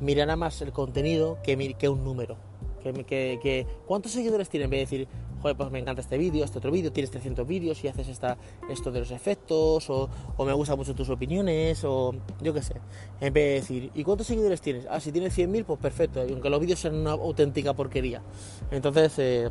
mirara 0.00 0.36
más 0.36 0.60
el 0.62 0.72
contenido 0.72 1.38
que, 1.42 1.74
que 1.74 1.88
un 1.88 2.04
número 2.04 2.36
que, 2.78 3.66
¿Cuántos 3.86 4.12
seguidores 4.12 4.48
tiene? 4.48 4.64
En 4.64 4.70
vez 4.70 4.78
de 4.78 4.96
decir, 4.96 5.08
joder, 5.40 5.56
pues 5.56 5.70
me 5.70 5.78
encanta 5.78 6.00
este 6.00 6.18
vídeo, 6.18 6.44
este 6.44 6.58
otro 6.58 6.70
vídeo, 6.70 6.92
tienes 6.92 7.10
300 7.10 7.46
vídeos 7.46 7.82
y 7.84 7.88
haces 7.88 8.08
esta, 8.08 8.36
esto 8.68 8.90
de 8.90 9.00
los 9.00 9.10
efectos, 9.10 9.88
o, 9.90 10.08
me 10.44 10.52
gustan 10.52 10.76
mucho 10.76 10.94
tus 10.94 11.08
opiniones, 11.10 11.84
o 11.84 12.14
yo 12.40 12.54
qué 12.54 12.62
sé. 12.62 12.74
En 13.20 13.32
vez 13.32 13.44
de 13.44 13.54
decir, 13.54 13.90
¿y 13.94 14.04
cuántos 14.04 14.26
seguidores 14.26 14.60
tienes? 14.60 14.86
Ah, 14.90 15.00
si 15.00 15.12
tienes 15.12 15.36
100.000, 15.36 15.64
pues 15.64 15.78
perfecto, 15.78 16.20
aunque 16.20 16.50
los 16.50 16.60
vídeos 16.60 16.78
sean 16.78 16.94
una 16.94 17.12
auténtica 17.12 17.74
porquería. 17.74 18.22
Entonces, 18.70 19.18
eh, 19.18 19.50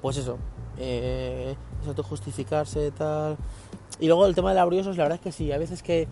pues 0.00 0.16
eso, 0.16 0.38
eh, 0.78 1.54
eso 1.82 2.02
justificarse, 2.02 2.90
tal. 2.90 3.36
Y 4.00 4.06
luego 4.06 4.26
el 4.26 4.34
tema 4.34 4.50
de 4.50 4.56
laboriosos, 4.56 4.96
la 4.96 5.04
verdad 5.04 5.18
es 5.18 5.22
que 5.22 5.32
sí, 5.32 5.52
a 5.52 5.58
veces 5.58 5.82
que 5.82 6.08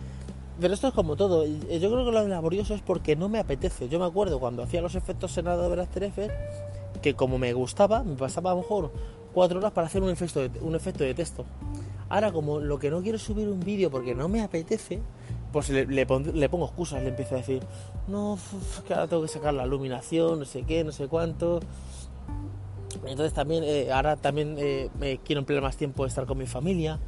pero 0.61 0.75
esto 0.75 0.87
es 0.87 0.93
como 0.93 1.15
todo. 1.15 1.45
Yo 1.45 1.91
creo 1.91 2.05
que 2.05 2.11
lo 2.11 2.27
laborioso 2.27 2.75
es 2.75 2.81
porque 2.81 3.15
no 3.15 3.27
me 3.27 3.39
apetece. 3.39 3.89
Yo 3.89 3.99
me 3.99 4.05
acuerdo 4.05 4.39
cuando 4.39 4.63
hacía 4.63 4.81
los 4.81 4.95
efectos 4.95 5.37
en 5.37 5.47
Adobe 5.47 5.81
After 5.81 6.03
Effects 6.03 6.33
que 7.01 7.15
como 7.15 7.37
me 7.37 7.51
gustaba, 7.53 8.03
me 8.03 8.15
pasaba 8.15 8.51
a 8.51 8.53
lo 8.53 8.61
mejor 8.61 8.91
cuatro 9.33 9.59
horas 9.59 9.71
para 9.71 9.87
hacer 9.87 10.03
un 10.03 10.09
efecto 10.09 10.47
de, 10.47 10.59
un 10.59 10.75
efecto 10.75 11.03
de 11.03 11.13
texto. 11.13 11.45
Ahora, 12.09 12.31
como 12.31 12.59
lo 12.59 12.77
que 12.77 12.91
no 12.91 13.01
quiero 13.01 13.15
es 13.15 13.23
subir 13.23 13.47
un 13.47 13.59
vídeo 13.59 13.89
porque 13.89 14.13
no 14.13 14.27
me 14.27 14.41
apetece, 14.41 15.01
pues 15.51 15.69
le, 15.69 16.05
pongo 16.05 16.65
excusas, 16.65 17.01
le 17.01 17.09
empiezo 17.09 17.35
a 17.35 17.37
decir, 17.39 17.63
no, 18.07 18.37
que 18.87 18.93
ahora 18.93 19.07
tengo 19.07 19.23
que 19.23 19.29
sacar 19.29 19.53
la 19.53 19.65
iluminación, 19.65 20.39
no 20.39 20.45
sé 20.45 20.63
qué, 20.63 20.83
no 20.83 20.91
sé 20.91 21.07
cuánto. 21.07 21.59
Entonces 23.05 23.33
también, 23.33 23.63
eh, 23.63 23.91
ahora 23.91 24.17
también 24.17 24.55
eh, 24.59 24.89
me 24.99 25.17
quiero 25.17 25.39
emplear 25.39 25.63
más 25.63 25.77
tiempo 25.77 26.03
de 26.03 26.09
estar 26.09 26.25
con 26.25 26.37
mi 26.37 26.45
familia 26.45 26.99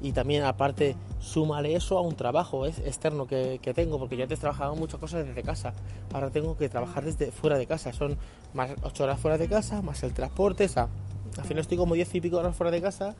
y 0.00 0.12
también 0.12 0.44
aparte 0.44 0.96
súmale 1.18 1.74
eso 1.74 1.98
a 1.98 2.00
un 2.00 2.14
trabajo 2.14 2.66
externo 2.66 3.26
que, 3.26 3.60
tengo, 3.74 3.98
porque 3.98 4.16
yo 4.16 4.22
antes 4.22 4.38
trabajaba 4.38 4.74
muchas 4.74 5.00
cosas 5.00 5.26
desde 5.26 5.42
casa, 5.42 5.74
ahora 6.12 6.30
tengo 6.30 6.56
que 6.56 6.68
trabajar 6.68 7.04
desde 7.04 7.30
fuera 7.30 7.58
de 7.58 7.66
casa, 7.66 7.92
son 7.92 8.16
más 8.54 8.70
8 8.82 9.04
horas 9.04 9.20
fuera 9.20 9.38
de 9.38 9.48
casa, 9.48 9.82
más 9.82 10.02
el 10.02 10.14
transporte, 10.14 10.64
o 10.64 10.68
sea, 10.68 10.88
al 11.36 11.44
final 11.44 11.60
estoy 11.60 11.76
como 11.76 11.94
10 11.94 12.14
y 12.14 12.20
pico 12.20 12.38
horas 12.38 12.56
fuera 12.56 12.70
de 12.70 12.80
casa, 12.80 13.14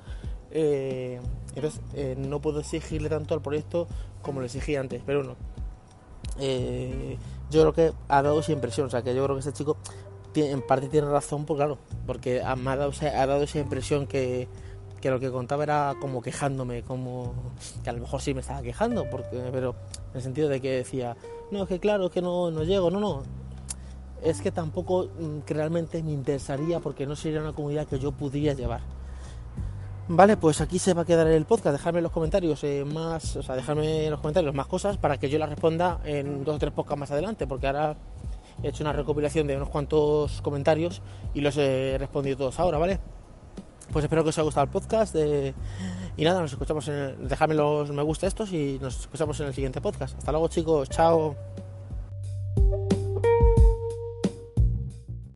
eh, 0.50 1.20
entonces 1.54 1.80
eh, 1.94 2.16
no 2.18 2.40
puedo 2.40 2.60
exigirle 2.60 3.08
tanto 3.08 3.34
al 3.34 3.42
proyecto 3.42 3.86
como 4.22 4.40
le 4.40 4.46
exigí 4.46 4.76
antes, 4.76 5.02
pero 5.04 5.20
bueno, 5.20 5.36
eh, 6.38 7.18
yo 7.50 7.60
creo 7.60 7.72
que 7.72 7.92
ha 8.08 8.22
dado 8.22 8.40
esa 8.40 8.52
impresión, 8.52 8.86
o 8.86 8.90
sea, 8.90 9.02
que 9.02 9.14
yo 9.14 9.22
creo 9.24 9.36
que 9.36 9.40
ese 9.40 9.52
chico 9.52 9.76
en 10.34 10.62
parte 10.62 10.88
tiene 10.88 11.08
razón, 11.08 11.44
pues 11.44 11.58
claro, 11.58 11.78
porque 12.06 12.40
ha, 12.40 12.54
dado, 12.54 12.92
ha 13.00 13.26
dado 13.26 13.42
esa 13.42 13.58
impresión 13.58 14.06
que 14.06 14.48
que 15.00 15.10
lo 15.10 15.18
que 15.18 15.30
contaba 15.30 15.62
era 15.62 15.94
como 16.00 16.22
quejándome, 16.22 16.82
como 16.82 17.32
que 17.82 17.90
a 17.90 17.92
lo 17.92 18.00
mejor 18.00 18.20
sí 18.20 18.34
me 18.34 18.40
estaba 18.40 18.62
quejando, 18.62 19.08
porque, 19.10 19.42
pero 19.52 19.74
en 20.10 20.16
el 20.16 20.22
sentido 20.22 20.48
de 20.48 20.60
que 20.60 20.70
decía, 20.70 21.16
no, 21.50 21.62
es 21.62 21.68
que 21.68 21.78
claro, 21.78 22.06
es 22.06 22.10
que 22.12 22.22
no, 22.22 22.50
no 22.50 22.64
llego, 22.64 22.90
no, 22.90 23.00
no, 23.00 23.22
es 24.22 24.40
que 24.40 24.50
tampoco 24.50 25.06
mm, 25.06 25.38
realmente 25.48 26.02
me 26.02 26.12
interesaría 26.12 26.80
porque 26.80 27.06
no 27.06 27.16
sería 27.16 27.40
una 27.40 27.52
comunidad 27.52 27.86
que 27.86 27.98
yo 27.98 28.12
pudiera 28.12 28.54
llevar. 28.54 28.80
Vale, 30.12 30.36
pues 30.36 30.60
aquí 30.60 30.80
se 30.80 30.92
va 30.92 31.02
a 31.02 31.04
quedar 31.04 31.28
el 31.28 31.44
podcast. 31.44 31.76
Dejadme 31.76 31.98
en 31.98 32.02
los 32.02 32.12
comentarios 32.12 32.64
eh, 32.64 32.84
más, 32.84 33.36
o 33.36 33.44
sea, 33.44 33.54
dejadme 33.54 34.06
en 34.06 34.10
los 34.10 34.18
comentarios 34.18 34.52
más 34.52 34.66
cosas 34.66 34.98
para 34.98 35.18
que 35.18 35.28
yo 35.28 35.38
las 35.38 35.48
responda 35.48 36.00
en 36.04 36.42
dos 36.42 36.56
o 36.56 36.58
tres 36.58 36.72
podcasts 36.72 36.98
más 36.98 37.10
adelante, 37.12 37.46
porque 37.46 37.68
ahora 37.68 37.96
he 38.62 38.68
hecho 38.68 38.82
una 38.82 38.92
recopilación 38.92 39.46
de 39.46 39.56
unos 39.56 39.68
cuantos 39.68 40.42
comentarios 40.42 41.00
y 41.32 41.42
los 41.42 41.56
he 41.56 41.96
respondido 41.96 42.36
todos 42.36 42.58
ahora, 42.58 42.78
¿vale? 42.78 42.98
Pues 43.92 44.05
espero 44.05 44.22
que 44.22 44.31
os 44.31 44.38
haya 44.38 44.44
gustado 44.44 44.64
el 44.64 44.70
podcast. 44.70 45.16
Y 46.16 46.24
nada, 46.24 46.40
nos 46.40 46.53
escuchamos 46.53 46.87
en 46.88 46.94
el... 46.94 47.29
Dejadme 47.29 47.55
los 47.55 47.90
me 47.90 48.03
gusta 48.03 48.26
estos 48.26 48.53
y 48.53 48.79
nos 48.81 49.00
escuchamos 49.00 49.38
en 49.40 49.46
el 49.46 49.55
siguiente 49.55 49.81
podcast. 49.81 50.16
Hasta 50.18 50.33
luego 50.33 50.48
chicos, 50.48 50.88
chao. 50.90 51.37